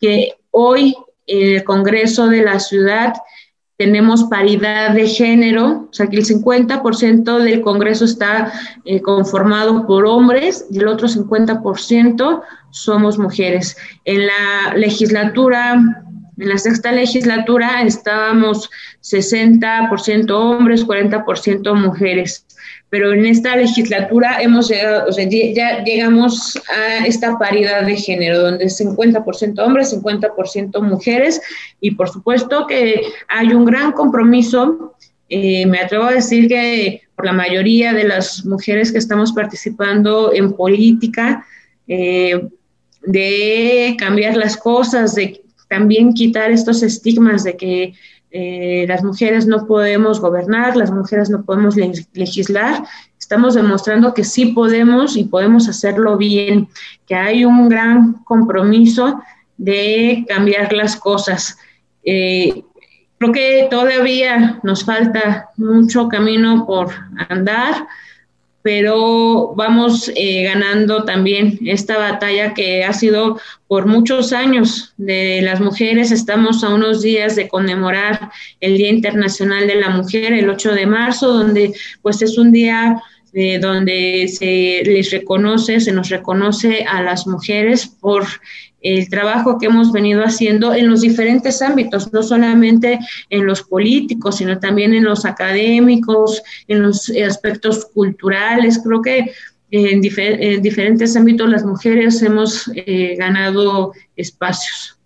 que 0.00 0.34
hoy 0.50 0.96
el 1.26 1.62
Congreso 1.64 2.26
de 2.26 2.42
la 2.42 2.58
ciudad 2.58 3.14
tenemos 3.82 4.24
paridad 4.24 4.90
de 4.90 5.08
género, 5.08 5.88
o 5.90 5.92
sea 5.92 6.06
que 6.06 6.16
el 6.16 6.24
50% 6.24 7.38
del 7.38 7.62
Congreso 7.62 8.04
está 8.04 8.52
eh, 8.84 9.00
conformado 9.00 9.88
por 9.88 10.06
hombres 10.06 10.66
y 10.70 10.78
el 10.78 10.86
otro 10.86 11.08
50% 11.08 12.42
somos 12.70 13.18
mujeres. 13.18 13.76
En 14.04 14.26
la 14.26 14.74
legislatura, 14.76 15.72
en 16.38 16.48
la 16.48 16.58
sexta 16.58 16.92
legislatura 16.92 17.82
estábamos 17.82 18.70
60% 19.02 20.30
hombres, 20.30 20.86
40% 20.86 21.74
mujeres 21.74 22.46
pero 22.92 23.14
en 23.14 23.24
esta 23.24 23.56
legislatura 23.56 24.42
hemos 24.42 24.68
llegado, 24.68 25.08
o 25.08 25.12
sea, 25.12 25.26
ya 25.26 25.82
llegamos 25.82 26.60
a 26.68 27.06
esta 27.06 27.38
paridad 27.38 27.86
de 27.86 27.96
género, 27.96 28.42
donde 28.42 28.66
es 28.66 28.78
50% 28.78 29.58
hombres, 29.64 29.96
50% 29.98 30.78
mujeres, 30.82 31.40
y 31.80 31.92
por 31.92 32.10
supuesto 32.10 32.66
que 32.66 33.00
hay 33.28 33.54
un 33.54 33.64
gran 33.64 33.92
compromiso, 33.92 34.94
eh, 35.30 35.64
me 35.64 35.80
atrevo 35.80 36.04
a 36.04 36.12
decir 36.12 36.48
que 36.48 37.00
por 37.16 37.24
la 37.24 37.32
mayoría 37.32 37.94
de 37.94 38.04
las 38.04 38.44
mujeres 38.44 38.92
que 38.92 38.98
estamos 38.98 39.32
participando 39.32 40.34
en 40.34 40.52
política, 40.52 41.46
eh, 41.88 42.46
de 43.06 43.96
cambiar 43.98 44.36
las 44.36 44.58
cosas, 44.58 45.14
de 45.14 45.40
también 45.70 46.12
quitar 46.12 46.50
estos 46.50 46.82
estigmas 46.82 47.42
de 47.42 47.56
que 47.56 47.94
eh, 48.32 48.86
las 48.88 49.04
mujeres 49.04 49.46
no 49.46 49.66
podemos 49.66 50.20
gobernar, 50.20 50.74
las 50.74 50.90
mujeres 50.90 51.28
no 51.28 51.44
podemos 51.44 51.76
legislar. 51.76 52.82
Estamos 53.18 53.54
demostrando 53.54 54.14
que 54.14 54.24
sí 54.24 54.46
podemos 54.46 55.16
y 55.16 55.24
podemos 55.24 55.68
hacerlo 55.68 56.16
bien, 56.16 56.68
que 57.06 57.14
hay 57.14 57.44
un 57.44 57.68
gran 57.68 58.14
compromiso 58.24 59.20
de 59.58 60.24
cambiar 60.28 60.72
las 60.72 60.96
cosas. 60.96 61.58
Eh, 62.04 62.64
creo 63.18 63.32
que 63.32 63.68
todavía 63.70 64.60
nos 64.62 64.84
falta 64.84 65.50
mucho 65.56 66.08
camino 66.08 66.64
por 66.66 66.90
andar, 67.28 67.86
pero 68.62 69.54
vamos 69.56 70.10
eh, 70.14 70.44
ganando 70.44 71.04
también 71.04 71.58
esta 71.66 71.98
batalla 71.98 72.54
que 72.54 72.84
ha 72.84 72.92
sido 72.92 73.40
por 73.66 73.86
muchos 73.86 74.32
años 74.32 74.94
de 74.96 75.40
las 75.42 75.60
mujeres. 75.60 76.12
Estamos 76.12 76.62
a 76.62 76.68
unos 76.68 77.02
días 77.02 77.34
de 77.36 77.48
conmemorar 77.48 78.30
el 78.60 78.76
Día 78.76 78.88
Internacional 78.88 79.66
de 79.66 79.76
la 79.76 79.90
Mujer, 79.90 80.32
el 80.32 80.48
8 80.48 80.74
de 80.74 80.86
marzo, 80.86 81.32
donde 81.32 81.74
pues 82.02 82.22
es 82.22 82.38
un 82.38 82.52
día 82.52 83.02
eh, 83.34 83.58
donde 83.58 84.28
se 84.28 84.82
les 84.84 85.10
reconoce, 85.10 85.80
se 85.80 85.92
nos 85.92 86.08
reconoce 86.08 86.84
a 86.84 87.02
las 87.02 87.26
mujeres 87.26 87.86
por 87.86 88.24
el 88.82 89.08
trabajo 89.08 89.58
que 89.58 89.66
hemos 89.66 89.92
venido 89.92 90.22
haciendo 90.22 90.74
en 90.74 90.88
los 90.88 91.00
diferentes 91.02 91.62
ámbitos, 91.62 92.12
no 92.12 92.22
solamente 92.22 92.98
en 93.30 93.46
los 93.46 93.62
políticos, 93.62 94.38
sino 94.38 94.58
también 94.58 94.92
en 94.92 95.04
los 95.04 95.24
académicos, 95.24 96.42
en 96.68 96.82
los 96.82 97.10
aspectos 97.10 97.86
culturales. 97.94 98.80
Creo 98.84 99.00
que 99.00 99.32
en, 99.70 100.00
diferentes 100.00 101.16
ámbitos 101.16 101.48
las 101.48 101.64
mujeres 101.64 102.20
hemos 102.22 102.70
eh, 102.74 103.16
ganado 103.18 103.92
espacios. 104.16 104.98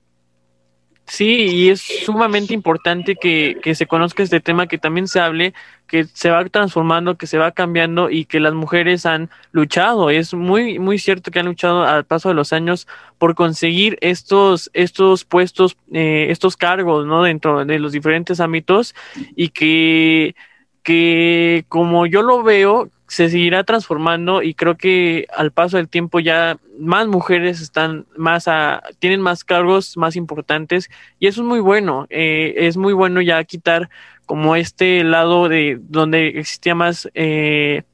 Sí, 1.08 1.46
y 1.46 1.68
es 1.70 1.82
sumamente 2.04 2.52
importante 2.52 3.14
que, 3.14 3.58
que, 3.62 3.76
se 3.76 3.86
conozca 3.86 4.24
este 4.24 4.40
tema, 4.40 4.66
que 4.66 4.76
también 4.76 5.06
se 5.06 5.20
hable, 5.20 5.54
que 5.86 6.04
se 6.04 6.30
va 6.30 6.44
transformando, 6.46 7.16
que 7.16 7.28
se 7.28 7.38
va 7.38 7.52
cambiando 7.52 8.10
y 8.10 8.24
que 8.24 8.40
las 8.40 8.54
mujeres 8.54 9.06
han 9.06 9.30
luchado. 9.52 10.10
Es 10.10 10.34
muy, 10.34 10.80
muy 10.80 10.98
cierto 10.98 11.30
que 11.30 11.38
han 11.38 11.46
luchado 11.46 11.84
al 11.84 12.04
paso 12.04 12.28
de 12.28 12.34
los 12.34 12.52
años 12.52 12.88
por 13.18 13.36
conseguir 13.36 13.98
estos, 14.00 14.68
estos 14.74 15.24
puestos, 15.24 15.76
eh, 15.92 16.26
estos 16.30 16.56
cargos, 16.56 17.06
¿no? 17.06 17.22
Dentro 17.22 17.64
de 17.64 17.78
los 17.78 17.92
diferentes 17.92 18.40
ámbitos 18.40 18.94
y 19.36 19.50
que, 19.50 20.34
que 20.82 21.64
como 21.68 22.06
yo 22.06 22.22
lo 22.22 22.42
veo, 22.42 22.90
se 23.08 23.28
seguirá 23.28 23.64
transformando 23.64 24.42
y 24.42 24.54
creo 24.54 24.76
que 24.76 25.26
al 25.34 25.52
paso 25.52 25.76
del 25.76 25.88
tiempo 25.88 26.18
ya 26.18 26.58
más 26.78 27.06
mujeres 27.06 27.60
están 27.60 28.06
más 28.16 28.48
a, 28.48 28.82
tienen 28.98 29.20
más 29.20 29.44
cargos 29.44 29.96
más 29.96 30.16
importantes 30.16 30.90
y 31.18 31.28
eso 31.28 31.42
es 31.42 31.46
muy 31.46 31.60
bueno. 31.60 32.06
Eh, 32.10 32.54
es 32.56 32.76
muy 32.76 32.92
bueno 32.92 33.20
ya 33.20 33.42
quitar 33.44 33.88
como 34.26 34.56
este 34.56 35.04
lado 35.04 35.48
de 35.48 35.78
donde 35.80 36.28
existía 36.28 36.74
más 36.74 37.08
eh, 37.14 37.84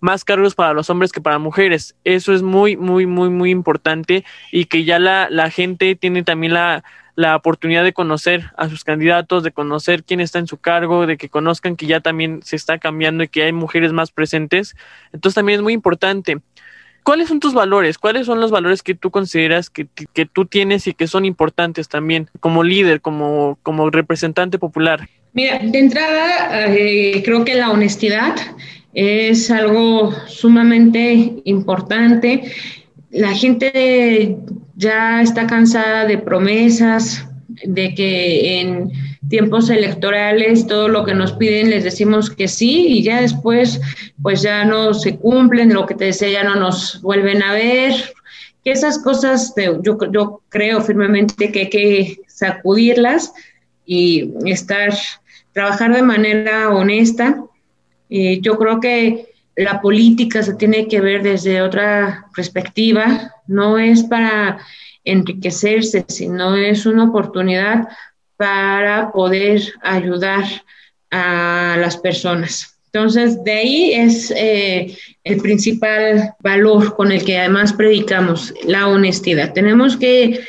más 0.00 0.24
cargos 0.24 0.54
para 0.54 0.74
los 0.74 0.90
hombres 0.90 1.12
que 1.12 1.20
para 1.20 1.38
mujeres. 1.38 1.94
Eso 2.04 2.34
es 2.34 2.42
muy 2.42 2.76
muy 2.76 3.06
muy 3.06 3.30
muy 3.30 3.50
importante 3.50 4.24
y 4.50 4.64
que 4.66 4.84
ya 4.84 4.98
la, 4.98 5.28
la 5.30 5.50
gente 5.50 5.94
tiene 5.94 6.24
también 6.24 6.54
la 6.54 6.82
la 7.16 7.34
oportunidad 7.34 7.82
de 7.82 7.92
conocer 7.92 8.52
a 8.56 8.68
sus 8.68 8.84
candidatos, 8.84 9.42
de 9.42 9.50
conocer 9.50 10.04
quién 10.04 10.20
está 10.20 10.38
en 10.38 10.46
su 10.46 10.58
cargo, 10.58 11.06
de 11.06 11.16
que 11.16 11.28
conozcan 11.28 11.74
que 11.74 11.86
ya 11.86 12.00
también 12.00 12.40
se 12.44 12.56
está 12.56 12.78
cambiando 12.78 13.24
y 13.24 13.28
que 13.28 13.42
hay 13.42 13.52
mujeres 13.52 13.92
más 13.92 14.12
presentes. 14.12 14.76
Entonces 15.12 15.34
también 15.34 15.60
es 15.60 15.62
muy 15.62 15.72
importante. 15.72 16.38
¿Cuáles 17.02 17.28
son 17.28 17.40
tus 17.40 17.54
valores? 17.54 17.98
¿Cuáles 17.98 18.26
son 18.26 18.40
los 18.40 18.50
valores 18.50 18.82
que 18.82 18.94
tú 18.94 19.10
consideras 19.10 19.70
que, 19.70 19.86
que 20.12 20.26
tú 20.26 20.44
tienes 20.44 20.86
y 20.86 20.94
que 20.94 21.06
son 21.06 21.24
importantes 21.24 21.88
también 21.88 22.28
como 22.40 22.62
líder, 22.62 23.00
como, 23.00 23.58
como 23.62 23.90
representante 23.90 24.58
popular? 24.58 25.08
Mira, 25.32 25.58
de 25.58 25.78
entrada, 25.78 26.66
eh, 26.66 27.22
creo 27.24 27.44
que 27.44 27.54
la 27.54 27.70
honestidad 27.70 28.34
es 28.94 29.50
algo 29.50 30.12
sumamente 30.26 31.34
importante. 31.44 32.50
La 33.16 33.34
gente 33.34 34.36
ya 34.76 35.22
está 35.22 35.46
cansada 35.46 36.04
de 36.04 36.18
promesas, 36.18 37.26
de 37.64 37.94
que 37.94 38.60
en 38.60 38.90
tiempos 39.28 39.70
electorales 39.70 40.66
todo 40.66 40.88
lo 40.88 41.04
que 41.04 41.14
nos 41.14 41.32
piden 41.32 41.70
les 41.70 41.82
decimos 41.82 42.30
que 42.30 42.46
sí 42.46 42.86
y 42.88 43.02
ya 43.02 43.20
después 43.20 43.80
pues 44.22 44.42
ya 44.42 44.64
no 44.64 44.94
se 44.94 45.16
cumplen, 45.16 45.72
lo 45.72 45.86
que 45.86 45.94
te 45.94 46.04
decía 46.04 46.30
ya 46.30 46.44
no 46.44 46.56
nos 46.56 47.00
vuelven 47.02 47.42
a 47.42 47.52
ver. 47.52 47.92
Que 48.62 48.72
esas 48.72 48.98
cosas 48.98 49.54
yo, 49.82 49.96
creo 50.48 50.80
firmemente 50.80 51.52
que 51.52 51.60
hay 51.60 51.70
que 51.70 52.20
sacudirlas 52.26 53.32
y 53.84 54.32
estar, 54.44 54.92
trabajar 55.52 55.94
de 55.94 56.02
manera 56.02 56.70
honesta 56.70 57.42
eh, 58.10 58.40
yo 58.40 58.56
creo 58.56 58.80
que 58.80 59.34
la 59.56 59.80
política 59.80 60.42
se 60.42 60.54
tiene 60.54 60.86
que 60.86 61.00
ver 61.00 61.22
desde 61.22 61.62
otra 61.62 62.26
perspectiva, 62.34 63.32
no 63.46 63.78
es 63.78 64.02
para 64.04 64.58
enriquecerse, 65.04 66.04
sino 66.08 66.56
es 66.56 66.84
una 66.84 67.04
oportunidad 67.04 67.88
para 68.36 69.10
poder 69.12 69.62
ayudar 69.82 70.44
a 71.10 71.76
las 71.80 71.96
personas. 71.96 72.78
Entonces, 72.86 73.42
de 73.44 73.52
ahí 73.52 73.92
es 73.92 74.30
eh, 74.36 74.96
el 75.24 75.38
principal 75.38 76.34
valor 76.40 76.94
con 76.96 77.12
el 77.12 77.24
que 77.24 77.38
además 77.38 77.72
predicamos, 77.72 78.54
la 78.64 78.88
honestidad. 78.88 79.52
Tenemos 79.52 79.96
que, 79.96 80.40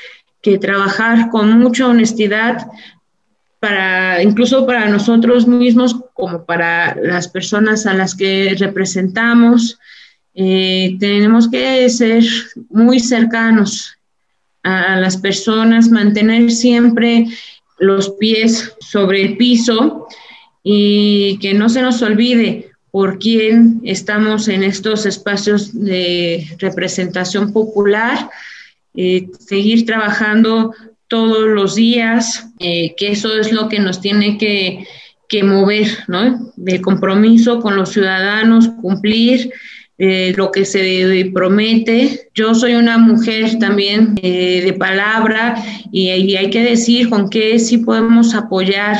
que 0.41 0.57
trabajar 0.57 1.29
con 1.29 1.59
mucha 1.59 1.87
honestidad 1.87 2.67
para 3.59 4.21
incluso 4.21 4.65
para 4.65 4.87
nosotros 4.87 5.47
mismos 5.47 5.95
como 6.13 6.45
para 6.45 6.95
las 7.01 7.27
personas 7.27 7.85
a 7.85 7.93
las 7.93 8.15
que 8.15 8.55
representamos. 8.57 9.79
Eh, 10.35 10.97
tenemos 10.99 11.49
que 11.49 11.89
ser 11.89 12.23
muy 12.69 12.99
cercanos 12.99 13.97
a 14.63 14.97
las 14.97 15.17
personas, 15.17 15.89
mantener 15.89 16.51
siempre 16.51 17.25
los 17.79 18.11
pies 18.11 18.73
sobre 18.79 19.21
el 19.21 19.37
piso 19.37 20.07
y 20.63 21.39
que 21.39 21.53
no 21.53 21.69
se 21.69 21.81
nos 21.81 22.01
olvide 22.01 22.71
por 22.91 23.19
quién 23.19 23.81
estamos 23.83 24.47
en 24.47 24.63
estos 24.63 25.05
espacios 25.05 25.73
de 25.73 26.47
representación 26.59 27.53
popular, 27.53 28.29
eh, 28.95 29.29
seguir 29.39 29.85
trabajando 29.85 30.73
todos 31.07 31.47
los 31.47 31.75
días, 31.75 32.49
eh, 32.59 32.93
que 32.97 33.11
eso 33.11 33.37
es 33.39 33.51
lo 33.51 33.69
que 33.69 33.79
nos 33.79 34.01
tiene 34.01 34.37
que, 34.37 34.85
mover, 35.43 35.87
¿no? 36.07 36.51
Del 36.55 36.81
compromiso 36.81 37.59
con 37.59 37.75
los 37.75 37.89
ciudadanos, 37.89 38.69
cumplir 38.81 39.51
eh, 39.97 40.33
lo 40.37 40.51
que 40.51 40.65
se 40.65 41.29
promete. 41.33 42.29
Yo 42.33 42.55
soy 42.55 42.75
una 42.75 42.97
mujer 42.97 43.59
también 43.59 44.15
eh, 44.21 44.61
de 44.63 44.73
palabra 44.73 45.61
y, 45.91 46.09
hay 46.09 46.49
que 46.49 46.63
decir 46.63 47.09
con 47.09 47.29
qué 47.29 47.59
sí 47.59 47.79
podemos 47.79 48.35
apoyar 48.35 48.97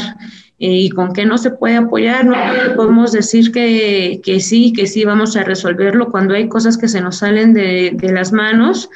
y 0.59 0.89
con 0.89 1.13
qué 1.13 1.25
no 1.25 1.37
se 1.37 1.51
puede 1.51 1.77
apoyar. 1.77 2.25
No 2.25 2.35
podemos 2.75 3.13
decir 3.13 3.51
que, 3.51 4.19
que, 4.23 4.39
sí, 4.39 4.73
que 4.73 4.85
sí 4.85 5.05
vamos 5.05 5.37
a 5.37 5.43
resolverlo 5.43 6.09
cuando 6.09 6.33
hay 6.33 6.49
cosas 6.49 6.77
que 6.77 6.89
se 6.89 6.99
nos 6.99 7.17
salen 7.17 7.53
de, 7.53 7.91
de 7.93 8.11
las 8.11 8.33
manos. 8.33 8.89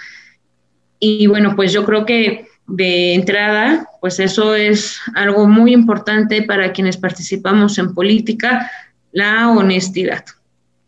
Y 1.00 1.28
bueno, 1.28 1.56
pues 1.56 1.72
yo 1.72 1.86
creo 1.86 2.06
que 2.06 2.51
de 2.72 3.14
entrada, 3.14 3.88
pues 4.00 4.20
eso 4.20 4.56
es 4.56 5.00
algo 5.16 5.48
muy 5.48 5.74
importante 5.74 6.44
para 6.44 6.72
quienes 6.72 6.98
participamos 6.98 7.78
en 7.78 7.94
política, 7.94 8.70
la 9.12 9.50
honestidad. 9.50 10.24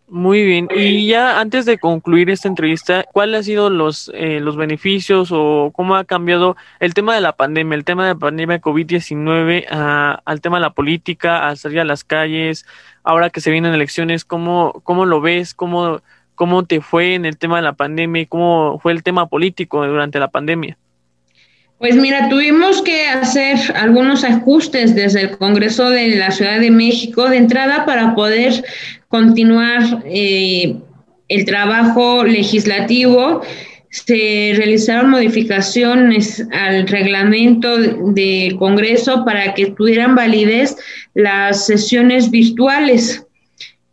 Muy 0.07 0.43
bien. 0.43 0.67
Y 0.75 1.07
ya 1.07 1.39
antes 1.39 1.65
de 1.65 1.79
concluir 1.79 2.29
esta 2.29 2.47
entrevista, 2.47 3.03
¿cuáles 3.11 3.37
han 3.37 3.43
sido 3.45 3.69
los, 3.71 4.11
eh, 4.13 4.39
los 4.41 4.55
beneficios 4.55 5.29
o 5.31 5.71
cómo 5.73 5.95
ha 5.95 6.03
cambiado 6.03 6.55
el 6.79 6.93
tema 6.93 7.15
de 7.15 7.21
la 7.21 7.31
pandemia, 7.31 7.75
el 7.75 7.83
tema 7.83 8.03
de 8.03 8.13
la 8.13 8.19
pandemia 8.19 8.61
COVID-19 8.61 9.65
al 9.69 10.41
tema 10.41 10.57
de 10.57 10.61
la 10.61 10.69
política, 10.69 11.47
a 11.47 11.55
salir 11.55 11.79
a 11.79 11.83
las 11.83 12.03
calles, 12.03 12.65
ahora 13.03 13.31
que 13.31 13.41
se 13.41 13.49
vienen 13.49 13.73
elecciones, 13.73 14.23
¿cómo, 14.23 14.81
cómo 14.83 15.05
lo 15.05 15.19
ves? 15.19 15.55
¿Cómo, 15.55 16.01
¿Cómo 16.35 16.63
te 16.63 16.81
fue 16.81 17.15
en 17.15 17.25
el 17.25 17.37
tema 17.37 17.55
de 17.55 17.63
la 17.63 17.73
pandemia 17.73 18.27
cómo 18.27 18.79
fue 18.83 18.91
el 18.91 19.01
tema 19.01 19.27
político 19.27 19.83
durante 19.83 20.19
la 20.19 20.27
pandemia? 20.27 20.77
Pues 21.83 21.97
mira, 21.97 22.29
tuvimos 22.29 22.81
que 22.81 23.07
hacer 23.07 23.57
algunos 23.75 24.23
ajustes 24.23 24.95
desde 24.95 25.19
el 25.19 25.37
Congreso 25.37 25.89
de 25.89 26.15
la 26.15 26.31
Ciudad 26.31 26.61
de 26.61 26.71
México 26.71 27.27
de 27.27 27.35
entrada 27.35 27.85
para 27.85 28.15
poder 28.15 28.63
continuar 29.09 30.01
eh, 30.05 30.77
el 31.27 31.43
trabajo 31.43 32.23
legislativo. 32.23 33.41
Se 33.89 34.53
realizaron 34.55 35.09
modificaciones 35.09 36.47
al 36.53 36.87
reglamento 36.87 37.77
del 37.77 38.55
Congreso 38.55 39.25
para 39.25 39.53
que 39.53 39.71
tuvieran 39.71 40.15
validez 40.15 40.77
las 41.15 41.65
sesiones 41.65 42.31
virtuales, 42.31 43.25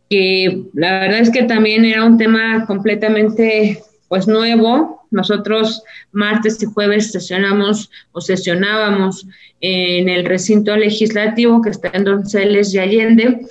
que 0.09 0.61
la 0.75 1.01
verdad 1.01 1.19
es 1.19 1.29
que 1.29 1.43
también 1.43 1.83
era 1.83 2.05
un 2.05 2.17
tema 2.17 2.65
completamente 2.67 3.83
pues 4.07 4.29
nuevo. 4.29 5.00
Nosotros 5.11 5.83
martes 6.11 6.61
y 6.63 6.65
jueves 6.65 7.11
sesionamos 7.11 7.91
o 8.13 8.21
sesionábamos 8.21 9.27
en 9.59 10.09
el 10.09 10.25
recinto 10.25 10.75
legislativo 10.75 11.61
que 11.61 11.69
está 11.69 11.91
en 11.93 12.05
Donceles 12.05 12.73
y 12.73 12.79
Allende. 12.79 13.41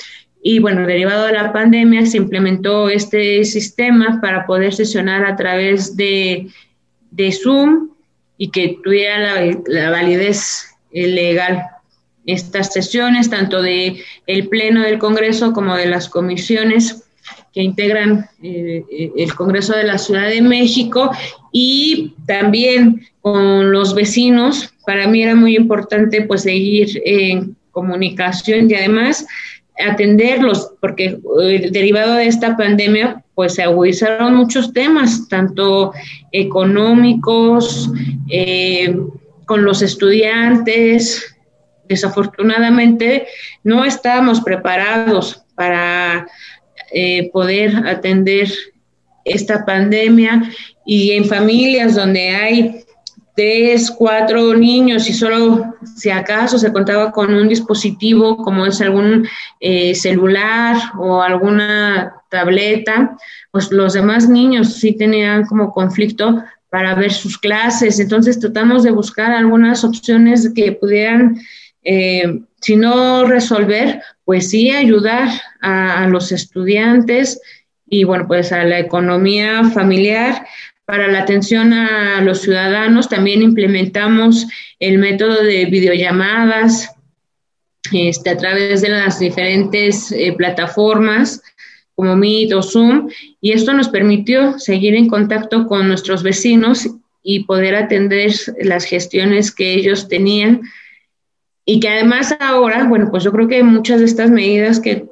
Y 0.42 0.58
bueno, 0.58 0.86
derivado 0.86 1.26
de 1.26 1.34
la 1.34 1.52
pandemia 1.52 2.06
se 2.06 2.16
implementó 2.16 2.88
este 2.88 3.44
sistema 3.44 4.20
para 4.22 4.46
poder 4.46 4.74
sesionar 4.74 5.24
a 5.26 5.36
través 5.36 5.96
de, 5.96 6.48
de 7.10 7.32
Zoom 7.32 7.90
y 8.38 8.50
que 8.50 8.78
tuviera 8.82 9.18
la, 9.18 9.58
la 9.66 9.90
validez 9.90 10.66
legal 10.92 11.62
estas 12.26 12.72
sesiones, 12.72 13.28
tanto 13.28 13.62
de 13.62 14.02
el 14.26 14.48
Pleno 14.48 14.82
del 14.82 14.98
Congreso 14.98 15.52
como 15.52 15.76
de 15.76 15.86
las 15.86 16.08
comisiones 16.08 17.04
que 17.52 17.62
integran 17.62 18.28
eh, 18.42 18.84
eh, 18.90 19.12
el 19.16 19.34
Congreso 19.34 19.74
de 19.74 19.84
la 19.84 19.98
Ciudad 19.98 20.28
de 20.28 20.40
México 20.40 21.10
y 21.52 22.14
también 22.26 23.06
con 23.20 23.72
los 23.72 23.94
vecinos. 23.94 24.72
Para 24.86 25.06
mí 25.06 25.22
era 25.22 25.34
muy 25.34 25.56
importante 25.56 26.22
pues 26.22 26.42
seguir 26.42 27.02
en 27.04 27.56
comunicación 27.70 28.70
y 28.70 28.74
además 28.74 29.26
atenderlos, 29.84 30.72
porque 30.80 31.18
eh, 31.42 31.68
derivado 31.70 32.14
de 32.14 32.26
esta 32.26 32.56
pandemia, 32.56 33.24
pues 33.34 33.54
se 33.54 33.62
agudizaron 33.62 34.36
muchos 34.36 34.72
temas, 34.72 35.28
tanto 35.28 35.92
económicos, 36.32 37.90
con 39.46 39.64
los 39.64 39.82
estudiantes. 39.82 41.34
Desafortunadamente 41.88 43.26
no 43.64 43.84
estábamos 43.84 44.40
preparados 44.42 45.42
para 45.56 46.28
eh, 46.92 47.30
poder 47.32 47.86
atender 47.86 48.48
esta 49.24 49.64
pandemia 49.64 50.42
y 50.84 51.12
en 51.12 51.24
familias 51.24 51.94
donde 51.94 52.30
hay 52.30 52.84
tres, 53.36 53.90
cuatro 53.90 54.54
niños 54.54 55.08
y 55.08 55.12
solo 55.12 55.74
si 55.96 56.10
acaso 56.10 56.58
se 56.58 56.72
contaba 56.72 57.12
con 57.12 57.32
un 57.32 57.48
dispositivo 57.48 58.36
como 58.36 58.66
es 58.66 58.80
algún 58.80 59.26
eh, 59.60 59.94
celular 59.94 60.76
o 60.98 61.22
alguna 61.22 62.14
tableta, 62.30 63.16
pues 63.50 63.70
los 63.70 63.94
demás 63.94 64.28
niños 64.28 64.74
sí 64.74 64.92
tenían 64.92 65.44
como 65.46 65.72
conflicto 65.72 66.42
para 66.70 66.94
ver 66.94 67.12
sus 67.12 67.38
clases. 67.38 67.98
Entonces 67.98 68.38
tratamos 68.38 68.82
de 68.82 68.90
buscar 68.90 69.32
algunas 69.32 69.84
opciones 69.84 70.52
que 70.54 70.72
pudieran 70.72 71.40
eh, 71.82 72.40
si 72.60 72.76
no 72.76 73.24
resolver, 73.24 74.02
pues 74.30 74.50
sí 74.50 74.70
ayudar 74.70 75.28
a, 75.60 76.06
los 76.06 76.30
estudiantes 76.30 77.40
y 77.88 78.04
bueno, 78.04 78.28
pues 78.28 78.52
a 78.52 78.62
la 78.62 78.78
economía 78.78 79.64
familiar. 79.70 80.46
Para 80.84 81.08
la 81.08 81.22
atención 81.22 81.72
a 81.72 82.20
los 82.20 82.42
ciudadanos 82.42 83.08
también 83.08 83.42
implementamos 83.42 84.46
el 84.78 84.98
método 84.98 85.42
de 85.42 85.64
videollamadas 85.64 86.94
este, 87.90 88.30
a 88.30 88.36
través 88.36 88.82
de 88.82 88.90
las 88.90 89.18
diferentes 89.18 90.12
eh, 90.12 90.32
plataformas 90.38 91.42
como 91.96 92.14
Meet 92.14 92.52
o 92.52 92.62
Zoom 92.62 93.10
y 93.40 93.50
esto 93.50 93.72
nos 93.72 93.88
permitió 93.88 94.60
seguir 94.60 94.94
en 94.94 95.08
contacto 95.08 95.66
con 95.66 95.88
nuestros 95.88 96.22
vecinos 96.22 96.88
y 97.24 97.46
poder 97.46 97.74
atender 97.74 98.30
las 98.62 98.84
gestiones 98.84 99.50
que 99.50 99.74
ellos 99.74 100.06
tenían. 100.06 100.60
Y 101.64 101.80
que 101.80 101.88
además 101.88 102.34
ahora, 102.40 102.84
bueno, 102.84 103.10
pues 103.10 103.24
yo 103.24 103.32
creo 103.32 103.48
que 103.48 103.62
muchas 103.62 104.00
de 104.00 104.06
estas 104.06 104.30
medidas 104.30 104.80
que, 104.80 105.06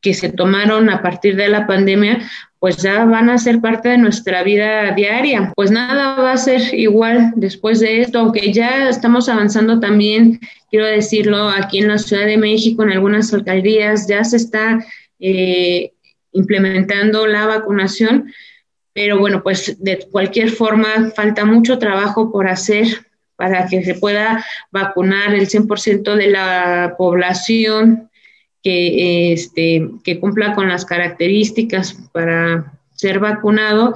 que 0.00 0.14
se 0.14 0.30
tomaron 0.30 0.90
a 0.90 1.02
partir 1.02 1.36
de 1.36 1.48
la 1.48 1.66
pandemia, 1.66 2.20
pues 2.60 2.76
ya 2.76 3.06
van 3.06 3.30
a 3.30 3.38
ser 3.38 3.60
parte 3.60 3.88
de 3.88 3.98
nuestra 3.98 4.42
vida 4.42 4.92
diaria. 4.92 5.52
Pues 5.56 5.70
nada 5.70 6.20
va 6.20 6.32
a 6.32 6.36
ser 6.36 6.74
igual 6.74 7.32
después 7.36 7.80
de 7.80 8.02
esto, 8.02 8.18
aunque 8.18 8.52
ya 8.52 8.88
estamos 8.88 9.28
avanzando 9.28 9.80
también, 9.80 10.38
quiero 10.70 10.86
decirlo, 10.86 11.48
aquí 11.48 11.78
en 11.78 11.88
la 11.88 11.98
Ciudad 11.98 12.26
de 12.26 12.36
México, 12.36 12.82
en 12.82 12.92
algunas 12.92 13.32
alcaldías, 13.32 14.06
ya 14.06 14.22
se 14.24 14.36
está 14.36 14.84
eh, 15.18 15.92
implementando 16.32 17.26
la 17.26 17.46
vacunación, 17.46 18.30
pero 18.92 19.18
bueno, 19.18 19.42
pues 19.42 19.82
de 19.82 20.06
cualquier 20.10 20.50
forma 20.50 21.10
falta 21.14 21.46
mucho 21.46 21.78
trabajo 21.78 22.30
por 22.30 22.46
hacer 22.46 23.06
para 23.40 23.66
que 23.66 23.82
se 23.82 23.94
pueda 23.94 24.44
vacunar 24.70 25.34
el 25.34 25.48
100% 25.48 26.14
de 26.14 26.26
la 26.26 26.94
población 26.98 28.10
que, 28.62 29.32
este, 29.32 29.88
que 30.04 30.20
cumpla 30.20 30.52
con 30.54 30.68
las 30.68 30.84
características 30.84 31.94
para 32.12 32.74
ser 32.94 33.18
vacunado. 33.18 33.94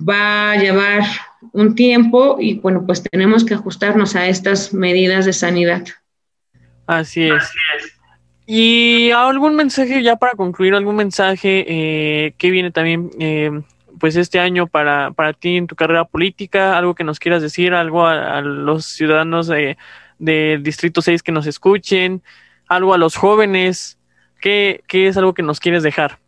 Va 0.00 0.52
a 0.52 0.56
llevar 0.56 1.02
un 1.52 1.74
tiempo 1.74 2.38
y 2.40 2.54
bueno, 2.54 2.86
pues 2.86 3.02
tenemos 3.02 3.44
que 3.44 3.52
ajustarnos 3.52 4.16
a 4.16 4.26
estas 4.26 4.72
medidas 4.72 5.26
de 5.26 5.34
sanidad. 5.34 5.84
Así 6.86 7.28
es. 7.28 7.42
Y 8.46 9.10
algún 9.10 9.54
mensaje, 9.54 10.02
ya 10.02 10.16
para 10.16 10.32
concluir, 10.32 10.72
algún 10.72 10.96
mensaje 10.96 11.66
eh, 11.68 12.32
que 12.38 12.50
viene 12.50 12.70
también 12.70 13.10
eh, 13.18 13.50
pues 13.98 14.16
este 14.16 14.40
año 14.40 14.66
para, 14.66 15.10
para 15.12 15.32
ti 15.32 15.56
en 15.56 15.66
tu 15.66 15.76
carrera 15.76 16.04
política, 16.04 16.76
algo 16.76 16.94
que 16.94 17.04
nos 17.04 17.18
quieras 17.18 17.42
decir, 17.42 17.74
algo 17.74 18.06
a, 18.06 18.40
los 18.40 18.86
ciudadanos 18.86 19.46
de, 19.46 19.76
del 20.18 20.62
Distrito 20.62 21.02
6 21.02 21.22
que 21.22 21.32
nos 21.32 21.46
escuchen, 21.46 22.22
algo 22.68 22.94
a 22.94 22.98
los 22.98 23.16
jóvenes, 23.16 23.98
¿qué, 24.40 24.82
qué 24.86 25.08
es 25.08 25.16
algo 25.16 25.34
que 25.34 25.42
nos 25.42 25.60
quieres 25.60 25.82
dejar? 25.82 26.18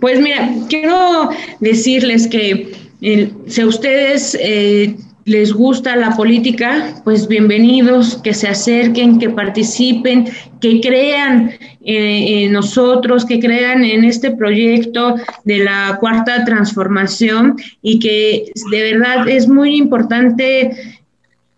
Pues 0.00 0.20
mira, 0.20 0.48
quiero 0.68 1.30
decirles 1.60 2.26
que 2.26 2.72
eh, 3.00 3.30
si 3.46 3.64
ustedes 3.64 4.36
eh, 4.40 4.96
les 5.24 5.52
gusta 5.52 5.94
la 5.96 6.16
política, 6.16 7.00
pues 7.04 7.28
bienvenidos, 7.28 8.16
que 8.22 8.34
se 8.34 8.48
acerquen, 8.48 9.18
que 9.18 9.30
participen, 9.30 10.28
que 10.60 10.80
crean 10.80 11.52
en 11.84 12.52
nosotros, 12.52 13.24
que 13.24 13.38
crean 13.38 13.84
en 13.84 14.04
este 14.04 14.32
proyecto 14.32 15.16
de 15.44 15.58
la 15.58 15.96
cuarta 16.00 16.44
transformación 16.44 17.56
y 17.82 17.98
que 17.98 18.50
de 18.70 18.82
verdad 18.92 19.28
es 19.28 19.48
muy 19.48 19.76
importante 19.76 20.72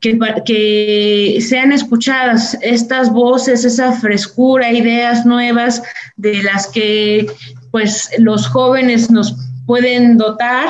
que, 0.01 0.19
que, 0.45 1.39
sean 1.41 1.73
escuchadas 1.73 2.59
estas 2.61 3.11
voces, 3.11 3.65
esa 3.65 3.93
frescura, 3.93 4.73
ideas 4.73 5.25
nuevas 5.25 5.83
de 6.17 6.43
las 6.43 6.67
que 6.69 7.27
pues 7.71 8.11
los 8.19 8.47
jóvenes 8.47 9.11
nos 9.11 9.35
pueden 9.67 10.19
dotar 10.19 10.69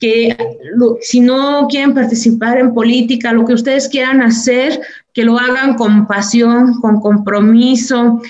que 0.00 0.34
si 1.02 1.20
no 1.20 1.68
quieren 1.68 1.94
participar 1.94 2.58
en 2.58 2.72
política, 2.72 3.32
lo 3.32 3.44
que 3.44 3.52
ustedes 3.52 3.86
quieran 3.88 4.22
hacer, 4.22 4.80
que 5.12 5.24
lo 5.24 5.38
hagan 5.38 5.74
con 5.74 6.06
pasión, 6.06 6.80
con 6.80 7.00
compromiso. 7.00 8.22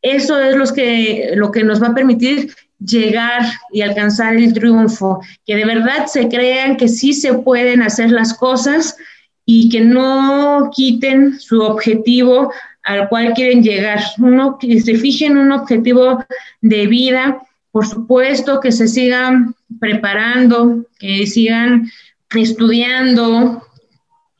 Eso 0.00 0.40
es 0.40 0.56
lo 0.56 0.72
que, 0.72 1.32
lo 1.34 1.50
que 1.50 1.64
nos 1.64 1.82
va 1.82 1.88
a 1.88 1.94
permitir 1.94 2.54
llegar 2.78 3.42
y 3.72 3.82
alcanzar 3.82 4.36
el 4.36 4.52
triunfo, 4.52 5.20
que 5.44 5.56
de 5.56 5.64
verdad 5.64 6.06
se 6.06 6.28
crean 6.28 6.76
que 6.76 6.88
sí 6.88 7.12
se 7.12 7.34
pueden 7.34 7.82
hacer 7.82 8.12
las 8.12 8.32
cosas 8.32 8.96
y 9.44 9.68
que 9.68 9.80
no 9.80 10.70
quiten 10.72 11.40
su 11.40 11.60
objetivo 11.60 12.52
al 12.84 13.08
cual 13.08 13.32
quieren 13.34 13.64
llegar. 13.64 14.00
Uno 14.18 14.58
que 14.58 14.80
se 14.80 14.94
fijen 14.94 15.36
un 15.36 15.50
objetivo 15.50 16.24
de 16.60 16.86
vida 16.86 17.42
por 17.76 17.86
supuesto 17.86 18.58
que 18.58 18.72
se 18.72 18.88
sigan 18.88 19.54
preparando, 19.78 20.86
que 20.98 21.26
sigan 21.26 21.92
estudiando, 22.34 23.62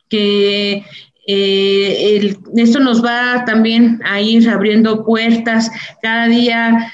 que 0.09 0.83
eh, 1.27 2.35
esto 2.55 2.79
nos 2.79 3.05
va 3.05 3.45
también 3.45 4.01
a 4.03 4.19
ir 4.19 4.49
abriendo 4.49 5.05
puertas. 5.05 5.69
Cada 6.01 6.25
día 6.25 6.91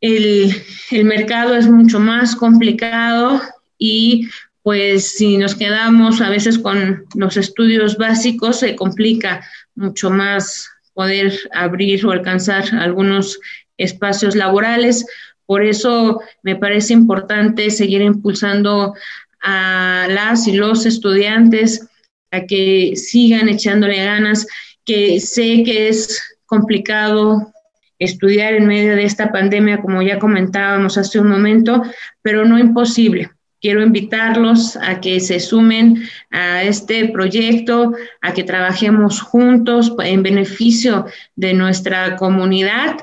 el, 0.00 0.54
el 0.92 1.04
mercado 1.04 1.56
es 1.56 1.66
mucho 1.66 1.98
más 1.98 2.36
complicado 2.36 3.42
y 3.76 4.28
pues 4.62 5.16
si 5.16 5.36
nos 5.36 5.56
quedamos 5.56 6.20
a 6.20 6.30
veces 6.30 6.60
con 6.60 7.06
los 7.16 7.36
estudios 7.36 7.98
básicos 7.98 8.60
se 8.60 8.76
complica 8.76 9.44
mucho 9.74 10.10
más 10.10 10.70
poder 10.94 11.36
abrir 11.52 12.06
o 12.06 12.12
alcanzar 12.12 12.72
algunos 12.72 13.40
espacios 13.78 14.36
laborales. 14.36 15.04
Por 15.46 15.64
eso 15.64 16.20
me 16.42 16.56
parece 16.56 16.92
importante 16.92 17.70
seguir 17.70 18.02
impulsando 18.02 18.94
a 19.40 20.06
las 20.10 20.48
y 20.48 20.52
los 20.52 20.86
estudiantes 20.86 21.88
a 22.30 22.42
que 22.42 22.94
sigan 22.96 23.48
echándole 23.48 24.04
ganas, 24.04 24.46
que 24.84 25.20
sé 25.20 25.62
que 25.64 25.88
es 25.88 26.36
complicado 26.46 27.52
estudiar 27.98 28.54
en 28.54 28.66
medio 28.66 28.94
de 28.96 29.04
esta 29.04 29.32
pandemia, 29.32 29.80
como 29.80 30.02
ya 30.02 30.18
comentábamos 30.18 30.98
hace 30.98 31.18
un 31.18 31.28
momento, 31.28 31.82
pero 32.22 32.44
no 32.44 32.58
imposible. 32.58 33.30
Quiero 33.60 33.82
invitarlos 33.82 34.76
a 34.76 35.00
que 35.00 35.18
se 35.18 35.40
sumen 35.40 36.02
a 36.30 36.62
este 36.62 37.08
proyecto, 37.08 37.94
a 38.20 38.34
que 38.34 38.44
trabajemos 38.44 39.20
juntos 39.20 39.92
en 40.04 40.22
beneficio 40.22 41.06
de 41.36 41.54
nuestra 41.54 42.16
comunidad 42.16 42.96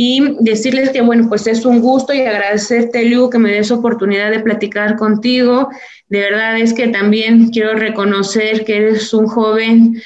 y 0.00 0.36
decirles 0.38 0.90
que, 0.90 1.00
bueno, 1.00 1.28
pues 1.28 1.48
es 1.48 1.64
un 1.64 1.80
gusto 1.80 2.14
y 2.14 2.20
agradecerte, 2.20 3.02
Liu, 3.04 3.28
que 3.28 3.38
me 3.38 3.50
des 3.50 3.72
oportunidad 3.72 4.30
de 4.30 4.38
platicar 4.38 4.94
contigo. 4.94 5.70
De 6.08 6.20
verdad 6.20 6.56
es 6.56 6.72
que 6.72 6.86
también 6.86 7.50
quiero 7.50 7.74
reconocer 7.74 8.64
que 8.64 8.76
eres 8.76 9.12
un 9.12 9.26
joven, 9.26 10.00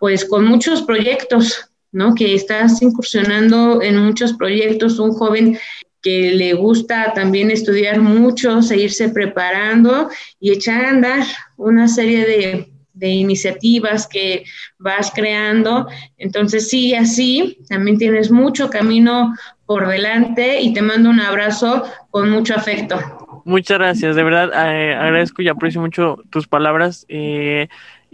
pues 0.00 0.24
con 0.24 0.44
muchos 0.46 0.82
proyectos, 0.82 1.70
¿no? 1.92 2.16
Que 2.16 2.34
estás 2.34 2.82
incursionando 2.82 3.80
en 3.82 4.04
muchos 4.04 4.32
proyectos, 4.32 4.98
un 4.98 5.12
joven 5.12 5.56
que 6.02 6.32
le 6.32 6.54
gusta 6.54 7.12
también 7.14 7.52
estudiar 7.52 8.00
mucho, 8.00 8.62
seguirse 8.62 9.10
preparando 9.10 10.08
y 10.40 10.50
echar 10.50 10.86
a 10.86 10.90
andar 10.90 11.24
una 11.56 11.86
serie 11.86 12.26
de 12.26 12.75
de 12.96 13.08
iniciativas 13.08 14.06
que 14.06 14.44
vas 14.78 15.12
creando. 15.14 15.86
Entonces, 16.16 16.68
sí, 16.68 16.94
así, 16.94 17.58
también 17.68 17.98
tienes 17.98 18.30
mucho 18.30 18.68
camino 18.70 19.34
por 19.66 19.86
delante 19.86 20.60
y 20.60 20.72
te 20.72 20.82
mando 20.82 21.10
un 21.10 21.20
abrazo 21.20 21.84
con 22.10 22.30
mucho 22.30 22.54
afecto. 22.54 23.42
Muchas 23.44 23.78
gracias, 23.78 24.16
de 24.16 24.24
verdad 24.24 24.50
eh, 24.52 24.94
agradezco 24.94 25.40
y 25.40 25.48
aprecio 25.48 25.80
mucho 25.80 26.18
tus 26.30 26.48
palabras. 26.48 27.06
Eh, 27.08 27.68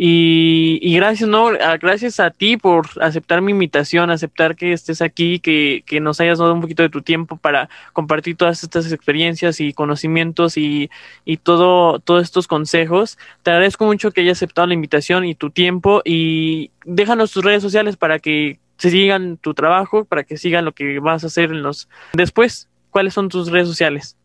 y, 0.04 0.96
gracias, 0.96 1.28
¿no? 1.28 1.50
Gracias 1.80 2.18
a 2.18 2.30
ti 2.30 2.56
por 2.56 2.88
aceptar 3.00 3.40
mi 3.40 3.52
invitación, 3.52 4.10
aceptar 4.10 4.56
que 4.56 4.72
estés 4.72 5.00
aquí, 5.00 5.38
que, 5.38 5.84
que, 5.86 6.00
nos 6.00 6.20
hayas 6.20 6.40
dado 6.40 6.54
un 6.54 6.60
poquito 6.60 6.82
de 6.82 6.88
tu 6.88 7.02
tiempo 7.02 7.36
para 7.36 7.68
compartir 7.92 8.36
todas 8.36 8.64
estas 8.64 8.90
experiencias 8.90 9.60
y 9.60 9.72
conocimientos 9.72 10.56
y, 10.56 10.90
y 11.24 11.36
todo, 11.36 12.00
todos 12.00 12.24
estos 12.24 12.48
consejos. 12.48 13.16
Te 13.44 13.52
agradezco 13.52 13.84
mucho 13.84 14.10
que 14.10 14.22
hayas 14.22 14.38
aceptado 14.38 14.66
la 14.66 14.74
invitación 14.74 15.24
y 15.24 15.36
tu 15.36 15.50
tiempo 15.50 16.02
y 16.04 16.72
déjanos 16.84 17.30
tus 17.30 17.44
redes 17.44 17.62
sociales 17.62 17.96
para 17.96 18.18
que 18.18 18.58
se 18.78 18.90
sigan 18.90 19.36
tu 19.36 19.54
trabajo, 19.54 20.04
para 20.04 20.24
que 20.24 20.36
sigan 20.36 20.64
lo 20.64 20.72
que 20.72 20.98
vas 20.98 21.22
a 21.22 21.28
hacer 21.28 21.52
en 21.52 21.62
los 21.62 21.88
después. 22.12 22.68
¿Cuáles 22.90 23.14
son 23.14 23.28
tus 23.28 23.52
redes 23.52 23.68
sociales? 23.68 24.16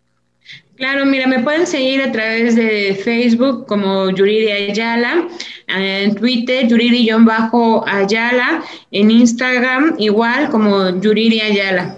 Claro, 0.77 1.05
mira, 1.07 1.25
me 1.25 1.39
pueden 1.39 1.65
seguir 1.65 2.01
a 2.03 2.11
través 2.11 2.55
de 2.55 2.93
Facebook 3.03 3.65
como 3.65 4.11
Yuriri 4.11 4.51
Ayala, 4.51 5.27
en 5.67 6.13
Twitter 6.13 6.67
Yuriri-Ayala, 6.67 8.63
en 8.91 9.09
Instagram 9.09 9.95
igual 9.97 10.49
como 10.49 10.89
Yuriri 11.01 11.41
Ayala. 11.41 11.97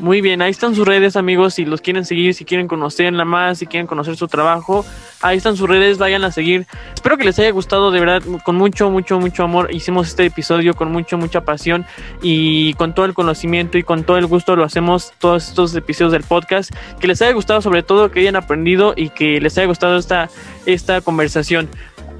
Muy 0.00 0.22
bien, 0.22 0.40
ahí 0.40 0.50
están 0.50 0.74
sus 0.74 0.88
redes, 0.88 1.14
amigos. 1.14 1.52
Si 1.52 1.66
los 1.66 1.82
quieren 1.82 2.06
seguir, 2.06 2.32
si 2.32 2.46
quieren 2.46 2.68
conocerla 2.68 3.26
más, 3.26 3.58
si 3.58 3.66
quieren 3.66 3.86
conocer 3.86 4.16
su 4.16 4.28
trabajo, 4.28 4.82
ahí 5.20 5.36
están 5.36 5.58
sus 5.58 5.68
redes, 5.68 5.98
vayan 5.98 6.24
a 6.24 6.32
seguir. 6.32 6.66
Espero 6.94 7.18
que 7.18 7.24
les 7.24 7.38
haya 7.38 7.50
gustado, 7.50 7.90
de 7.90 8.00
verdad, 8.00 8.22
con 8.42 8.56
mucho, 8.56 8.88
mucho, 8.88 9.20
mucho 9.20 9.44
amor. 9.44 9.68
Hicimos 9.74 10.08
este 10.08 10.24
episodio 10.24 10.72
con 10.72 10.90
mucho, 10.90 11.18
mucha 11.18 11.42
pasión 11.42 11.84
y 12.22 12.72
con 12.74 12.94
todo 12.94 13.04
el 13.04 13.12
conocimiento 13.12 13.76
y 13.76 13.82
con 13.82 14.04
todo 14.04 14.16
el 14.16 14.26
gusto 14.26 14.56
lo 14.56 14.64
hacemos 14.64 15.12
todos 15.18 15.48
estos 15.48 15.74
episodios 15.74 16.12
del 16.12 16.22
podcast. 16.22 16.70
Que 16.98 17.06
les 17.06 17.20
haya 17.20 17.32
gustado, 17.32 17.60
sobre 17.60 17.82
todo, 17.82 18.10
que 18.10 18.20
hayan 18.20 18.36
aprendido 18.36 18.94
y 18.96 19.10
que 19.10 19.38
les 19.38 19.58
haya 19.58 19.66
gustado 19.66 19.98
esta, 19.98 20.30
esta 20.64 21.02
conversación 21.02 21.68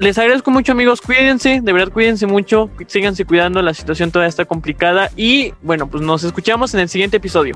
les 0.01 0.17
agradezco 0.17 0.49
mucho 0.49 0.71
amigos, 0.71 0.99
cuídense, 0.99 1.61
de 1.61 1.73
verdad 1.73 1.93
cuídense 1.93 2.25
mucho, 2.25 2.71
síganse 2.87 3.23
cuidando, 3.23 3.61
la 3.61 3.75
situación 3.75 4.09
todavía 4.09 4.29
está 4.29 4.45
complicada. 4.45 5.11
Y 5.15 5.53
bueno, 5.61 5.87
pues 5.87 6.01
nos 6.03 6.23
escuchamos 6.23 6.73
en 6.73 6.79
el 6.79 6.89
siguiente 6.89 7.17
episodio. 7.17 7.53